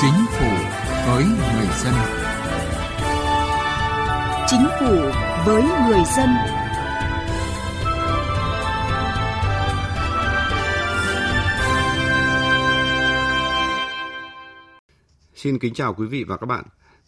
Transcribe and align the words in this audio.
Chính 0.00 0.26
phủ 0.30 0.50
với 1.06 1.24
người 1.24 1.66
dân. 1.84 1.94
Chính 4.46 4.66
phủ 4.80 4.96
với 5.46 5.62
người 5.62 6.02
dân. 6.16 6.28
Xin 15.34 15.58
kính 15.58 15.74
chào 15.74 15.94
quý 15.94 16.06
vị 16.06 16.24
và 16.24 16.36
các 16.36 16.46
bạn. 16.46 16.64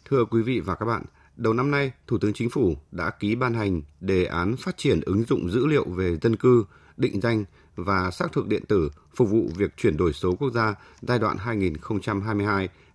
Thưa 0.09 0.25
quý 0.25 0.41
vị 0.41 0.59
và 0.59 0.75
các 0.75 0.85
bạn, 0.85 1.03
đầu 1.35 1.53
năm 1.53 1.71
nay, 1.71 1.91
Thủ 2.07 2.17
tướng 2.17 2.33
Chính 2.33 2.49
phủ 2.49 2.77
đã 2.91 3.09
ký 3.09 3.35
ban 3.35 3.53
hành 3.53 3.81
đề 3.99 4.25
án 4.25 4.55
phát 4.57 4.77
triển 4.77 5.01
ứng 5.05 5.23
dụng 5.23 5.51
dữ 5.51 5.65
liệu 5.65 5.85
về 5.89 6.17
dân 6.21 6.35
cư, 6.35 6.65
định 6.97 7.21
danh 7.21 7.45
và 7.75 8.11
xác 8.11 8.31
thực 8.31 8.47
điện 8.47 8.65
tử 8.65 8.89
phục 9.15 9.29
vụ 9.29 9.49
việc 9.57 9.77
chuyển 9.77 9.97
đổi 9.97 10.13
số 10.13 10.35
quốc 10.35 10.49
gia 10.53 10.75
giai 11.01 11.19
đoạn 11.19 11.37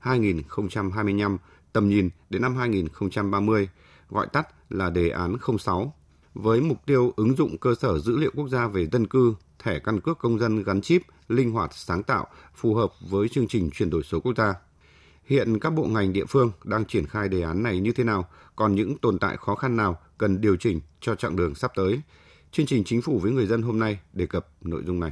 2022-2025, 0.03 1.37
tầm 1.73 1.89
nhìn 1.89 2.11
đến 2.31 2.43
năm 2.43 2.57
2030, 2.57 3.69
gọi 4.11 4.27
tắt 4.33 4.49
là 4.71 4.91
đề 4.91 5.11
án 5.11 5.37
06, 5.59 5.95
với 6.35 6.61
mục 6.61 6.79
tiêu 6.87 7.13
ứng 7.17 7.37
dụng 7.37 7.59
cơ 7.59 7.75
sở 7.75 7.99
dữ 7.99 8.17
liệu 8.17 8.31
quốc 8.35 8.49
gia 8.49 8.67
về 8.67 8.87
dân 8.87 9.07
cư, 9.07 9.35
thẻ 9.59 9.79
căn 9.79 10.01
cước 10.01 10.19
công 10.19 10.39
dân 10.39 10.63
gắn 10.63 10.81
chip, 10.81 11.03
linh 11.29 11.51
hoạt, 11.51 11.71
sáng 11.75 12.03
tạo, 12.03 12.27
phù 12.55 12.75
hợp 12.75 12.93
với 13.11 13.29
chương 13.29 13.49
trình 13.49 13.71
chuyển 13.71 13.91
đổi 13.91 14.03
số 14.03 14.21
quốc 14.21 14.37
gia. 14.37 14.55
Hiện 15.25 15.61
các 15.61 15.71
bộ 15.71 15.85
ngành 15.85 16.13
địa 16.13 16.25
phương 16.25 16.51
đang 16.65 16.85
triển 16.85 17.07
khai 17.07 17.29
đề 17.29 17.43
án 17.43 17.63
này 17.63 17.81
như 17.81 17.93
thế 17.93 18.05
nào, 18.05 18.29
còn 18.57 18.75
những 18.75 18.99
tồn 18.99 19.19
tại 19.19 19.37
khó 19.37 19.55
khăn 19.55 19.77
nào 19.77 19.99
cần 20.19 20.41
điều 20.41 20.57
chỉnh 20.57 20.81
cho 21.01 21.15
chặng 21.15 21.37
đường 21.37 21.55
sắp 21.55 21.73
tới. 21.77 22.01
Chương 22.53 22.67
trình 22.67 22.85
Chính 22.85 23.03
phủ 23.03 23.19
với 23.19 23.33
người 23.33 23.47
dân 23.47 23.63
hôm 23.63 23.79
nay 23.79 23.99
đề 24.13 24.27
cập 24.27 24.49
nội 24.61 24.83
dung 24.87 25.01
này. 25.01 25.11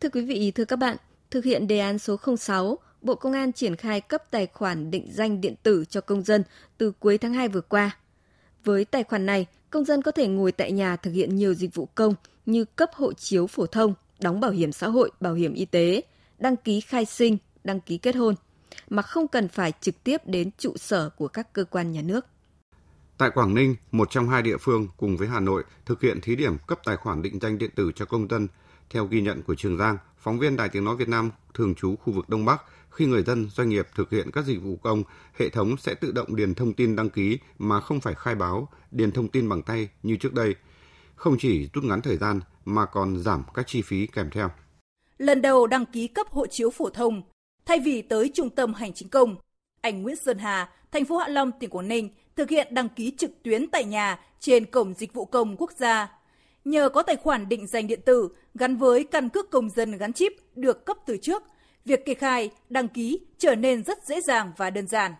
Thưa 0.00 0.08
quý 0.08 0.24
vị, 0.24 0.50
thưa 0.50 0.64
các 0.64 0.76
bạn, 0.76 0.96
thực 1.30 1.44
hiện 1.44 1.66
đề 1.66 1.78
án 1.78 1.98
số 1.98 2.16
06, 2.38 2.78
Bộ 3.02 3.14
Công 3.14 3.32
an 3.32 3.52
triển 3.52 3.76
khai 3.76 4.00
cấp 4.00 4.22
tài 4.30 4.46
khoản 4.46 4.90
định 4.90 5.08
danh 5.12 5.40
điện 5.40 5.54
tử 5.62 5.84
cho 5.84 6.00
công 6.00 6.22
dân 6.22 6.42
từ 6.78 6.92
cuối 6.98 7.18
tháng 7.18 7.34
2 7.34 7.48
vừa 7.48 7.60
qua. 7.60 7.96
Với 8.64 8.84
tài 8.84 9.04
khoản 9.04 9.26
này, 9.26 9.46
công 9.70 9.84
dân 9.84 10.02
có 10.02 10.10
thể 10.10 10.28
ngồi 10.28 10.52
tại 10.52 10.72
nhà 10.72 10.96
thực 10.96 11.10
hiện 11.10 11.36
nhiều 11.36 11.54
dịch 11.54 11.74
vụ 11.74 11.88
công 11.94 12.14
như 12.46 12.64
cấp 12.64 12.90
hộ 12.94 13.12
chiếu 13.12 13.46
phổ 13.46 13.66
thông, 13.66 13.94
đóng 14.20 14.40
bảo 14.40 14.50
hiểm 14.50 14.72
xã 14.72 14.88
hội, 14.88 15.10
bảo 15.20 15.34
hiểm 15.34 15.54
y 15.54 15.64
tế, 15.64 16.02
đăng 16.38 16.56
ký 16.56 16.80
khai 16.80 17.04
sinh, 17.04 17.38
đăng 17.64 17.80
ký 17.80 17.98
kết 17.98 18.16
hôn, 18.16 18.34
mà 18.90 19.02
không 19.02 19.28
cần 19.28 19.48
phải 19.48 19.72
trực 19.80 20.04
tiếp 20.04 20.16
đến 20.26 20.50
trụ 20.58 20.76
sở 20.76 21.10
của 21.10 21.28
các 21.28 21.52
cơ 21.52 21.64
quan 21.64 21.92
nhà 21.92 22.02
nước. 22.02 22.26
Tại 23.18 23.30
Quảng 23.30 23.54
Ninh, 23.54 23.76
một 23.92 24.10
trong 24.10 24.28
hai 24.28 24.42
địa 24.42 24.56
phương 24.56 24.88
cùng 24.96 25.16
với 25.16 25.28
Hà 25.28 25.40
Nội 25.40 25.64
thực 25.86 26.02
hiện 26.02 26.20
thí 26.20 26.36
điểm 26.36 26.56
cấp 26.66 26.80
tài 26.84 26.96
khoản 26.96 27.22
định 27.22 27.38
danh 27.40 27.58
điện 27.58 27.70
tử 27.74 27.92
cho 27.94 28.04
công 28.04 28.28
dân. 28.28 28.48
Theo 28.90 29.06
ghi 29.06 29.20
nhận 29.20 29.42
của 29.42 29.54
Trường 29.54 29.78
Giang, 29.78 29.98
phóng 30.18 30.38
viên 30.38 30.56
Đài 30.56 30.68
Tiếng 30.68 30.84
Nói 30.84 30.96
Việt 30.96 31.08
Nam 31.08 31.30
thường 31.54 31.74
trú 31.74 31.96
khu 31.96 32.12
vực 32.12 32.28
Đông 32.28 32.44
Bắc, 32.44 32.62
khi 32.90 33.06
người 33.06 33.22
dân, 33.22 33.50
doanh 33.50 33.68
nghiệp 33.68 33.88
thực 33.94 34.10
hiện 34.10 34.30
các 34.30 34.44
dịch 34.44 34.62
vụ 34.62 34.76
công, 34.76 35.02
hệ 35.38 35.48
thống 35.48 35.76
sẽ 35.76 35.94
tự 35.94 36.12
động 36.12 36.36
điền 36.36 36.54
thông 36.54 36.72
tin 36.72 36.96
đăng 36.96 37.10
ký 37.10 37.38
mà 37.58 37.80
không 37.80 38.00
phải 38.00 38.14
khai 38.14 38.34
báo, 38.34 38.68
điền 38.90 39.12
thông 39.12 39.28
tin 39.28 39.48
bằng 39.48 39.62
tay 39.62 39.88
như 40.02 40.16
trước 40.16 40.34
đây. 40.34 40.54
Không 41.16 41.36
chỉ 41.38 41.68
rút 41.74 41.84
ngắn 41.84 42.02
thời 42.02 42.16
gian 42.16 42.40
mà 42.64 42.86
còn 42.86 43.18
giảm 43.18 43.42
các 43.54 43.66
chi 43.66 43.82
phí 43.82 44.06
kèm 44.06 44.30
theo. 44.30 44.50
Lần 45.18 45.42
đầu 45.42 45.66
đăng 45.66 45.86
ký 45.86 46.08
cấp 46.08 46.26
hộ 46.30 46.46
chiếu 46.46 46.70
phổ 46.70 46.90
thông, 46.90 47.22
thay 47.68 47.80
vì 47.80 48.02
tới 48.02 48.30
trung 48.34 48.50
tâm 48.50 48.74
hành 48.74 48.92
chính 48.92 49.08
công, 49.08 49.36
anh 49.80 50.02
Nguyễn 50.02 50.16
Sơn 50.16 50.38
Hà, 50.38 50.68
thành 50.92 51.04
phố 51.04 51.16
Hạ 51.16 51.28
Long, 51.28 51.52
tỉnh 51.52 51.70
Quảng 51.70 51.88
Ninh 51.88 52.08
thực 52.36 52.50
hiện 52.50 52.74
đăng 52.74 52.88
ký 52.88 53.12
trực 53.18 53.30
tuyến 53.42 53.70
tại 53.70 53.84
nhà 53.84 54.18
trên 54.40 54.64
cổng 54.64 54.94
dịch 54.94 55.14
vụ 55.14 55.24
công 55.24 55.56
quốc 55.56 55.70
gia. 55.76 56.18
Nhờ 56.64 56.88
có 56.88 57.02
tài 57.02 57.16
khoản 57.16 57.48
định 57.48 57.66
danh 57.66 57.86
điện 57.86 58.00
tử 58.04 58.28
gắn 58.54 58.76
với 58.76 59.04
căn 59.04 59.28
cước 59.28 59.50
công 59.50 59.70
dân 59.70 59.96
gắn 59.96 60.12
chip 60.12 60.32
được 60.56 60.84
cấp 60.86 60.96
từ 61.06 61.16
trước, 61.22 61.42
việc 61.84 62.06
kê 62.06 62.14
khai, 62.14 62.50
đăng 62.70 62.88
ký 62.88 63.20
trở 63.38 63.54
nên 63.54 63.82
rất 63.82 64.04
dễ 64.04 64.20
dàng 64.20 64.52
và 64.56 64.70
đơn 64.70 64.86
giản. 64.86 65.12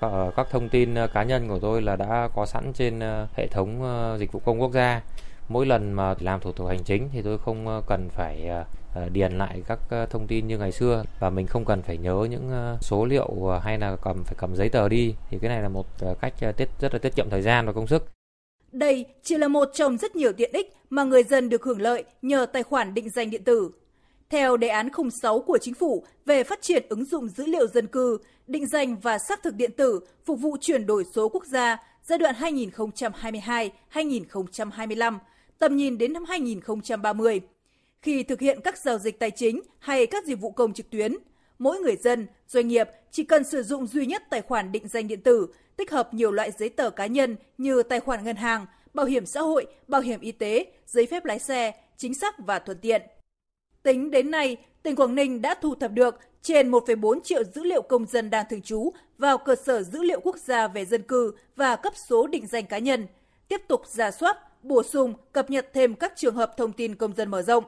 Ờ, 0.00 0.32
các 0.36 0.46
thông 0.50 0.68
tin 0.68 0.94
ờ, 0.94 1.06
cá 1.14 1.22
nhân 1.22 1.48
của 1.48 1.58
tôi 1.58 1.82
là 1.82 1.96
đã 1.96 2.28
có 2.34 2.46
sẵn 2.46 2.72
trên 2.72 3.00
ờ, 3.00 3.26
hệ 3.36 3.46
thống 3.46 3.82
dịch 4.18 4.32
vụ 4.32 4.40
công 4.44 4.60
quốc 4.60 4.72
gia. 4.72 5.00
Mỗi 5.48 5.66
lần 5.66 5.92
mà 5.92 6.14
làm 6.20 6.40
thủ 6.40 6.52
tục 6.52 6.68
hành 6.68 6.84
chính 6.84 7.08
thì 7.12 7.22
tôi 7.22 7.38
không 7.38 7.82
cần 7.86 8.08
phải 8.10 8.48
Ờ, 8.94 9.08
điền 9.08 9.38
lại 9.38 9.62
các 9.66 9.78
ờ, 9.90 10.06
thông 10.06 10.26
tin 10.26 10.46
như 10.46 10.58
ngày 10.58 10.72
xưa 10.72 11.04
và 11.20 11.30
mình 11.30 11.46
không 11.46 11.64
cần 11.64 11.82
phải 11.82 11.98
nhớ 11.98 12.26
những 12.30 12.50
ờ, 12.50 12.78
số 12.80 13.04
liệu 13.04 13.28
hay 13.62 13.78
là 13.78 13.96
cầm 14.04 14.24
phải 14.24 14.34
cầm 14.38 14.56
giấy 14.56 14.68
tờ 14.68 14.88
đi 14.88 15.14
thì 15.30 15.38
cái 15.40 15.50
này 15.50 15.62
là 15.62 15.68
một 15.68 15.86
cách 16.20 16.34
tiết 16.56 16.68
rất 16.80 16.92
là 16.92 16.98
tiết 16.98 17.16
kiệm 17.16 17.30
thời 17.30 17.42
gian 17.42 17.66
và 17.66 17.72
công 17.72 17.86
sức. 17.86 18.06
Đây 18.72 19.04
chỉ 19.22 19.38
là 19.38 19.48
một 19.48 19.68
trong 19.74 19.96
rất 19.96 20.16
nhiều 20.16 20.32
tiện 20.32 20.52
ích 20.52 20.72
mà 20.90 21.04
người 21.04 21.22
dân 21.22 21.48
được 21.48 21.62
hưởng 21.62 21.80
lợi 21.80 22.04
nhờ 22.22 22.46
tài 22.46 22.62
khoản 22.62 22.94
định 22.94 23.10
danh 23.10 23.30
điện 23.30 23.44
tử. 23.44 23.70
Theo 24.30 24.56
đề 24.56 24.68
án 24.68 24.88
06 25.22 25.40
của 25.40 25.58
chính 25.58 25.74
phủ 25.74 26.04
về 26.26 26.44
phát 26.44 26.62
triển 26.62 26.86
ứng 26.88 27.04
dụng 27.04 27.28
dữ 27.28 27.46
liệu 27.46 27.66
dân 27.66 27.86
cư, 27.86 28.18
định 28.46 28.66
danh 28.66 28.96
và 28.96 29.18
xác 29.18 29.42
thực 29.42 29.54
điện 29.54 29.70
tử 29.76 30.00
phục 30.26 30.40
vụ 30.40 30.56
chuyển 30.60 30.86
đổi 30.86 31.04
số 31.14 31.28
quốc 31.28 31.44
gia 31.44 31.76
giai 32.02 32.18
đoạn 32.18 32.34
2022-2025, 33.92 35.18
tầm 35.58 35.76
nhìn 35.76 35.98
đến 35.98 36.12
năm 36.12 36.24
2030. 36.24 37.40
Khi 38.04 38.22
thực 38.22 38.40
hiện 38.40 38.60
các 38.64 38.78
giao 38.78 38.98
dịch 38.98 39.18
tài 39.18 39.30
chính 39.30 39.60
hay 39.78 40.06
các 40.06 40.24
dịch 40.24 40.40
vụ 40.40 40.50
công 40.50 40.74
trực 40.74 40.90
tuyến, 40.90 41.16
mỗi 41.58 41.78
người 41.78 41.96
dân, 41.96 42.26
doanh 42.48 42.68
nghiệp 42.68 42.88
chỉ 43.10 43.24
cần 43.24 43.44
sử 43.44 43.62
dụng 43.62 43.86
duy 43.86 44.06
nhất 44.06 44.22
tài 44.30 44.42
khoản 44.42 44.72
định 44.72 44.88
danh 44.88 45.08
điện 45.08 45.20
tử, 45.22 45.46
tích 45.76 45.90
hợp 45.90 46.14
nhiều 46.14 46.32
loại 46.32 46.50
giấy 46.58 46.68
tờ 46.68 46.90
cá 46.90 47.06
nhân 47.06 47.36
như 47.58 47.82
tài 47.82 48.00
khoản 48.00 48.24
ngân 48.24 48.36
hàng, 48.36 48.66
bảo 48.94 49.06
hiểm 49.06 49.26
xã 49.26 49.40
hội, 49.40 49.66
bảo 49.88 50.00
hiểm 50.00 50.20
y 50.20 50.32
tế, 50.32 50.66
giấy 50.86 51.06
phép 51.06 51.24
lái 51.24 51.38
xe, 51.38 51.72
chính 51.96 52.14
xác 52.14 52.34
và 52.38 52.58
thuận 52.58 52.78
tiện. 52.78 53.02
Tính 53.82 54.10
đến 54.10 54.30
nay, 54.30 54.56
tỉnh 54.82 54.96
Quảng 54.96 55.14
Ninh 55.14 55.42
đã 55.42 55.54
thu 55.62 55.74
thập 55.74 55.92
được 55.92 56.18
trên 56.42 56.70
1,4 56.70 57.20
triệu 57.20 57.44
dữ 57.44 57.62
liệu 57.64 57.82
công 57.82 58.06
dân 58.06 58.30
đang 58.30 58.46
thường 58.50 58.62
trú 58.62 58.92
vào 59.18 59.38
cơ 59.38 59.54
sở 59.54 59.82
dữ 59.82 60.02
liệu 60.02 60.20
quốc 60.20 60.36
gia 60.36 60.68
về 60.68 60.84
dân 60.84 61.02
cư 61.02 61.32
và 61.56 61.76
cấp 61.76 61.92
số 62.08 62.26
định 62.26 62.46
danh 62.46 62.66
cá 62.66 62.78
nhân, 62.78 63.06
tiếp 63.48 63.62
tục 63.68 63.82
giả 63.86 64.10
soát, 64.10 64.36
bổ 64.62 64.82
sung, 64.82 65.14
cập 65.32 65.50
nhật 65.50 65.70
thêm 65.72 65.94
các 65.94 66.12
trường 66.16 66.34
hợp 66.34 66.56
thông 66.56 66.72
tin 66.72 66.94
công 66.94 67.14
dân 67.14 67.30
mở 67.30 67.42
rộng. 67.42 67.64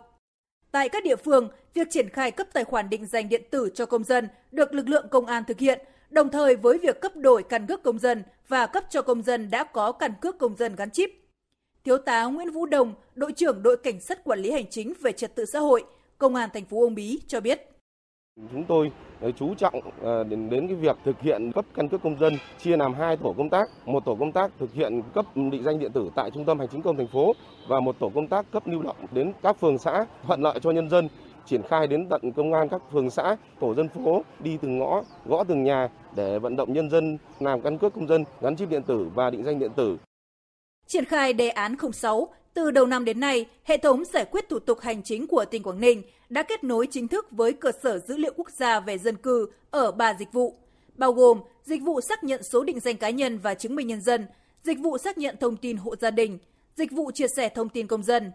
Tại 0.71 0.89
các 0.89 1.05
địa 1.05 1.17
phương, 1.17 1.49
việc 1.75 1.91
triển 1.91 2.09
khai 2.09 2.31
cấp 2.31 2.47
tài 2.53 2.65
khoản 2.65 2.91
định 2.91 3.07
danh 3.07 3.29
điện 3.29 3.43
tử 3.51 3.71
cho 3.75 3.87
công 3.87 4.05
dân 4.05 4.29
được 4.53 4.75
lực 4.75 4.89
lượng 4.89 5.09
công 5.11 5.27
an 5.27 5.45
thực 5.45 5.59
hiện, 5.59 5.81
đồng 6.11 6.31
thời 6.31 6.57
với 6.57 6.79
việc 6.79 7.01
cấp 7.01 7.17
đổi 7.17 7.43
căn 7.43 7.67
cước 7.67 7.83
công 7.83 7.99
dân 7.99 8.23
và 8.49 8.67
cấp 8.67 8.85
cho 8.91 9.03
công 9.03 9.23
dân 9.23 9.51
đã 9.51 9.65
có 9.65 9.93
căn 9.93 10.13
cước 10.21 10.39
công 10.39 10.57
dân 10.57 10.77
gắn 10.77 10.91
chip. 10.91 11.11
Thiếu 11.85 11.99
tá 11.99 12.25
Nguyễn 12.25 12.51
Vũ 12.51 12.67
Đồng, 12.67 12.95
đội 13.15 13.33
trưởng 13.33 13.63
đội 13.63 13.77
cảnh 13.77 14.01
sát 14.01 14.25
quản 14.25 14.39
lý 14.39 14.51
hành 14.51 14.71
chính 14.71 14.93
về 15.01 15.13
trật 15.13 15.35
tự 15.35 15.45
xã 15.45 15.59
hội, 15.59 15.85
Công 16.19 16.35
an 16.35 16.51
thành 16.55 16.65
phố 16.65 16.77
Uông 16.81 16.95
Bí 16.95 17.21
cho 17.27 17.41
biết. 17.41 17.76
Chúng 18.53 18.65
tôi 18.65 18.93
ờ, 19.21 19.31
chú 19.31 19.55
trọng 19.55 19.81
ờ, 20.03 20.25
đến, 20.25 20.51
đến 20.51 20.67
cái 20.67 20.77
việc 20.77 20.97
thực 21.05 21.21
hiện 21.21 21.53
cấp 21.53 21.65
căn 21.75 21.89
cước 21.89 22.03
công 22.03 22.19
dân 22.19 22.39
chia 22.59 22.77
làm 22.77 22.95
hai 22.95 23.17
tổ 23.17 23.35
công 23.39 23.51
tác, 23.51 23.69
một 23.85 24.05
tổ 24.05 24.15
công 24.15 24.33
tác 24.33 24.51
thực 24.59 24.73
hiện 24.75 25.03
cấp 25.15 25.27
định 25.35 25.63
danh 25.63 25.79
điện 25.79 25.93
tử 25.93 26.11
tại 26.17 26.31
trung 26.31 26.45
tâm 26.45 26.59
hành 26.59 26.69
chính 26.73 26.83
công 26.83 26.97
thành 26.97 27.07
phố 27.07 27.33
và 27.69 27.81
một 27.81 27.99
tổ 27.99 28.09
công 28.15 28.29
tác 28.29 28.47
cấp 28.53 28.67
lưu 28.67 28.83
động 28.83 28.97
đến 29.13 29.33
các 29.43 29.61
phường 29.61 29.79
xã 29.79 30.07
thuận 30.27 30.43
lợi 30.43 30.61
cho 30.63 30.71
nhân 30.71 30.91
dân 30.91 31.09
triển 31.47 31.63
khai 31.63 31.87
đến 31.87 32.09
tận 32.09 32.33
công 32.33 32.53
an 32.53 32.69
các 32.69 32.83
phường 32.93 33.11
xã, 33.11 33.37
tổ 33.61 33.75
dân 33.75 33.89
phố 33.89 34.23
đi 34.41 34.59
từng 34.63 34.79
ngõ, 34.79 35.03
gõ 35.27 35.45
từng 35.45 35.65
nhà 35.65 35.89
để 36.17 36.39
vận 36.39 36.57
động 36.57 36.73
nhân 36.73 36.91
dân 36.91 37.19
làm 37.41 37.61
căn 37.61 37.79
cước 37.79 37.95
công 37.95 38.09
dân 38.09 38.25
gắn 38.41 38.57
chip 38.57 38.71
điện 38.71 38.83
tử 38.83 39.11
và 39.15 39.31
định 39.31 39.45
danh 39.45 39.59
điện 39.59 39.71
tử. 39.77 39.97
Triển 40.87 41.05
khai 41.05 41.33
đề 41.33 41.49
án 41.49 41.77
06 41.93 42.29
từ 42.57 42.71
đầu 42.71 42.87
năm 42.87 43.05
đến 43.05 43.21
nay, 43.21 43.47
hệ 43.65 43.77
thống 43.77 44.05
giải 44.05 44.25
quyết 44.25 44.49
thủ 44.49 44.59
tục 44.59 44.81
hành 44.81 45.03
chính 45.03 45.27
của 45.27 45.45
tỉnh 45.45 45.63
Quảng 45.63 45.81
Ninh 45.81 46.03
đã 46.29 46.43
kết 46.43 46.65
nối 46.65 46.87
chính 46.91 47.09
thức 47.09 47.27
với 47.31 47.53
cơ 47.53 47.73
sở 47.83 47.99
dữ 47.99 48.17
liệu 48.17 48.33
quốc 48.37 48.51
gia 48.51 48.81
về 48.81 48.99
dân 48.99 49.17
cư 49.17 49.49
ở 49.71 49.93
ba 49.93 50.15
dịch 50.15 50.33
vụ, 50.33 50.55
bao 50.95 51.13
gồm 51.13 51.41
dịch 51.65 51.83
vụ 51.83 52.01
xác 52.01 52.25
nhận 52.25 52.43
số 52.43 52.65
định 52.65 52.81
danh 52.81 52.97
cá 52.97 53.11
nhân 53.11 53.39
và 53.39 53.55
chứng 53.55 53.75
minh 53.75 53.87
nhân 53.87 54.01
dân, 54.01 54.27
dịch 54.63 54.79
vụ 54.79 54.99
xác 54.99 55.19
nhận 55.19 55.37
thông 55.41 55.57
tin 55.57 55.77
hộ 55.77 55.97
gia 55.97 56.11
đình, 56.11 56.39
dịch 56.77 56.93
vụ 56.93 57.11
chia 57.11 57.27
sẻ 57.37 57.49
thông 57.49 57.69
tin 57.69 57.87
công 57.87 58.03
dân. 58.03 58.33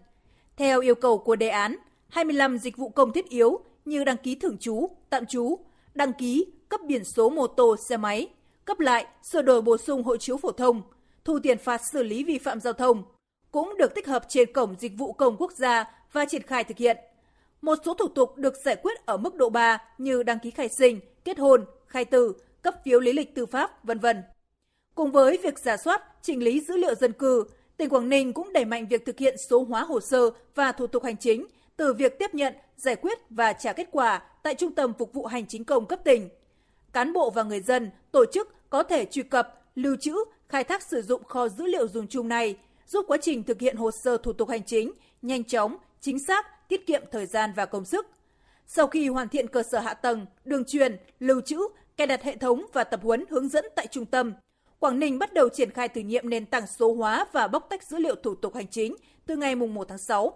Theo 0.58 0.82
yêu 0.82 0.96
cầu 0.96 1.18
của 1.18 1.36
đề 1.36 1.50
án, 1.50 1.76
25 2.10 2.58
dịch 2.58 2.78
vụ 2.78 2.90
công 2.90 3.14
thiết 3.14 3.30
yếu 3.30 3.60
như 3.86 4.04
đăng 4.04 4.18
ký 4.18 4.36
thường 4.36 4.58
trú, 4.58 4.88
tạm 5.10 5.26
trú, 5.26 5.60
đăng 5.94 6.14
ký, 6.14 6.46
cấp 6.70 6.82
biển 6.88 7.04
số 7.04 7.30
mô 7.30 7.48
tô, 7.48 7.76
xe 7.90 7.98
máy, 7.98 8.28
cấp 8.66 8.80
lại, 8.80 9.06
sửa 9.24 9.42
đổi 9.42 9.62
bổ 9.62 9.78
sung 9.78 10.04
hộ 10.04 10.18
chiếu 10.18 10.38
phổ 10.38 10.52
thông, 10.52 10.82
thu 11.26 11.40
tiền 11.44 11.58
phạt 11.58 11.82
xử 11.92 12.04
lý 12.04 12.24
vi 12.24 12.38
phạm 12.38 12.60
giao 12.60 12.74
thông, 12.74 13.04
cũng 13.52 13.78
được 13.78 13.96
tích 13.96 14.08
hợp 14.08 14.26
trên 14.28 14.54
cổng 14.54 14.76
dịch 14.80 14.98
vụ 14.98 15.14
công 15.14 15.38
quốc 15.38 15.52
gia 15.52 15.92
và 16.12 16.26
triển 16.26 16.42
khai 16.42 16.64
thực 16.64 16.78
hiện. 16.78 16.98
Một 17.62 17.76
số 17.86 17.94
thủ 17.94 18.08
tục 18.08 18.38
được 18.38 18.54
giải 18.64 18.76
quyết 18.76 19.06
ở 19.06 19.18
mức 19.18 19.36
độ 19.36 19.50
3 19.50 19.78
như 19.98 20.24
đăng 20.24 20.40
ký 20.40 20.52
khai 20.52 20.70
sinh, 20.70 21.00
kết 21.26 21.40
hôn, 21.40 21.66
khai 21.88 22.06
tử, 22.06 22.34
cấp 22.62 22.76
phiếu 22.86 23.00
lý 23.00 23.14
lịch 23.14 23.36
tư 23.36 23.46
pháp, 23.46 23.84
vân 23.84 24.00
vân. 24.00 24.24
Cùng 24.96 25.12
với 25.12 25.40
việc 25.44 25.60
giả 25.60 25.78
soát, 25.78 26.02
chỉnh 26.22 26.44
lý 26.44 26.62
dữ 26.62 26.78
liệu 26.78 26.96
dân 26.96 27.14
cư, 27.14 27.46
tỉnh 27.78 27.90
Quảng 27.90 28.10
Ninh 28.10 28.34
cũng 28.34 28.54
đẩy 28.54 28.66
mạnh 28.66 28.88
việc 28.88 29.06
thực 29.06 29.20
hiện 29.20 29.36
số 29.50 29.64
hóa 29.64 29.84
hồ 29.84 30.00
sơ 30.00 30.30
và 30.56 30.72
thủ 30.72 30.88
tục 30.88 31.04
hành 31.04 31.18
chính 31.18 31.46
từ 31.78 31.94
việc 31.94 32.20
tiếp 32.20 32.34
nhận, 32.34 32.54
giải 32.78 32.96
quyết 32.96 33.20
và 33.30 33.54
trả 33.54 33.74
kết 33.74 33.88
quả 33.92 34.22
tại 34.44 34.56
Trung 34.56 34.72
tâm 34.72 34.94
Phục 35.00 35.14
vụ 35.14 35.26
Hành 35.26 35.48
chính 35.48 35.66
công 35.66 35.86
cấp 35.86 36.00
tỉnh. 36.04 36.30
Cán 36.94 37.14
bộ 37.14 37.30
và 37.30 37.44
người 37.44 37.60
dân, 37.60 37.92
tổ 38.12 38.26
chức 38.34 38.70
có 38.70 38.84
thể 38.84 39.06
truy 39.06 39.24
cập, 39.24 39.62
lưu 39.76 39.96
trữ, 40.02 40.16
khai 40.50 40.64
thác 40.64 40.84
sử 40.84 41.02
dụng 41.02 41.24
kho 41.24 41.48
dữ 41.48 41.66
liệu 41.66 41.88
dùng 41.88 42.08
chung 42.08 42.28
này, 42.28 42.56
giúp 42.92 43.06
quá 43.08 43.18
trình 43.22 43.44
thực 43.44 43.62
hiện 43.62 43.76
hồ 43.76 43.92
sơ 43.92 44.18
thủ 44.18 44.34
tục 44.34 44.50
hành 44.50 44.64
chính 44.64 44.92
nhanh 45.22 45.44
chóng, 45.44 45.78
chính 46.02 46.20
xác, 46.20 46.70
tiết 46.70 46.88
kiệm 46.88 47.02
thời 47.12 47.26
gian 47.26 47.54
và 47.56 47.66
công 47.66 47.86
sức. 47.86 48.08
Sau 48.68 48.88
khi 48.88 49.08
hoàn 49.08 49.30
thiện 49.30 49.48
cơ 49.48 49.64
sở 49.64 49.80
hạ 49.80 49.94
tầng, 49.94 50.26
đường 50.46 50.66
truyền, 50.66 50.98
lưu 51.20 51.42
trữ, 51.42 51.58
cài 51.98 52.08
đặt 52.08 52.24
hệ 52.24 52.36
thống 52.36 52.66
và 52.74 52.84
tập 52.84 53.00
huấn 53.04 53.26
hướng 53.30 53.50
dẫn 53.50 53.66
tại 53.76 53.88
trung 53.88 54.06
tâm, 54.06 54.34
Quảng 54.80 55.00
Ninh 55.00 55.20
bắt 55.20 55.34
đầu 55.34 55.50
triển 55.50 55.72
khai 55.72 55.88
thử 55.88 56.02
nghiệm 56.02 56.30
nền 56.30 56.46
tảng 56.46 56.68
số 56.68 56.94
hóa 56.94 57.26
và 57.32 57.48
bóc 57.48 57.68
tách 57.70 57.84
dữ 57.84 57.98
liệu 57.98 58.16
thủ 58.16 58.36
tục 58.36 58.56
hành 58.56 58.68
chính 58.68 58.96
từ 59.26 59.36
ngày 59.36 59.56
1 59.56 59.88
tháng 59.88 59.98
6. 59.98 60.34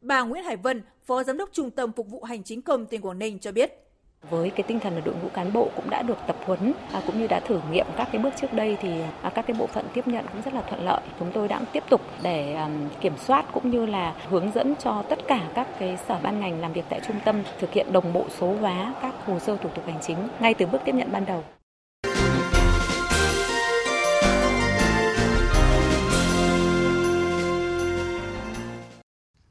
Bà 0.00 0.22
Nguyễn 0.22 0.44
Hải 0.44 0.56
Vân, 0.56 0.82
Phó 1.06 1.22
Giám 1.22 1.38
đốc 1.38 1.52
Trung 1.52 1.70
tâm 1.70 1.92
Phục 1.92 2.08
vụ 2.08 2.22
Hành 2.22 2.42
chính 2.42 2.62
công 2.62 2.86
tỉnh 2.86 3.00
Quảng 3.00 3.18
Ninh 3.18 3.38
cho 3.38 3.52
biết. 3.52 3.83
Với 4.30 4.50
cái 4.50 4.64
tinh 4.68 4.80
thần 4.80 4.94
là 4.94 5.00
đội 5.04 5.14
ngũ 5.22 5.28
cán 5.28 5.52
bộ 5.52 5.70
cũng 5.76 5.90
đã 5.90 6.02
được 6.02 6.16
tập 6.26 6.36
huấn 6.44 6.72
à, 6.92 7.02
cũng 7.06 7.18
như 7.18 7.26
đã 7.26 7.40
thử 7.40 7.60
nghiệm 7.70 7.86
các 7.96 8.08
cái 8.12 8.22
bước 8.22 8.30
trước 8.40 8.52
đây 8.52 8.76
thì 8.80 9.00
à, 9.22 9.30
các 9.30 9.46
cái 9.46 9.56
bộ 9.58 9.66
phận 9.66 9.86
tiếp 9.94 10.08
nhận 10.08 10.24
cũng 10.32 10.42
rất 10.42 10.54
là 10.54 10.62
thuận 10.62 10.84
lợi. 10.84 11.00
Chúng 11.18 11.32
tôi 11.32 11.48
đang 11.48 11.64
tiếp 11.72 11.82
tục 11.90 12.00
để 12.22 12.54
à, 12.54 12.68
kiểm 13.00 13.16
soát 13.18 13.46
cũng 13.52 13.70
như 13.70 13.86
là 13.86 14.14
hướng 14.28 14.52
dẫn 14.52 14.74
cho 14.84 15.02
tất 15.08 15.18
cả 15.28 15.40
các 15.54 15.68
cái 15.78 15.98
sở 16.08 16.18
ban 16.22 16.40
ngành 16.40 16.60
làm 16.60 16.72
việc 16.72 16.84
tại 16.88 17.00
trung 17.06 17.16
tâm 17.24 17.42
thực 17.60 17.72
hiện 17.72 17.92
đồng 17.92 18.12
bộ 18.12 18.26
số 18.38 18.56
hóa 18.60 18.94
các 19.02 19.14
hồ 19.26 19.38
sơ 19.38 19.56
thủ 19.56 19.68
tục 19.74 19.84
hành 19.86 20.00
chính 20.02 20.18
ngay 20.40 20.54
từ 20.54 20.66
bước 20.66 20.78
tiếp 20.84 20.94
nhận 20.94 21.12
ban 21.12 21.26
đầu. 21.26 21.44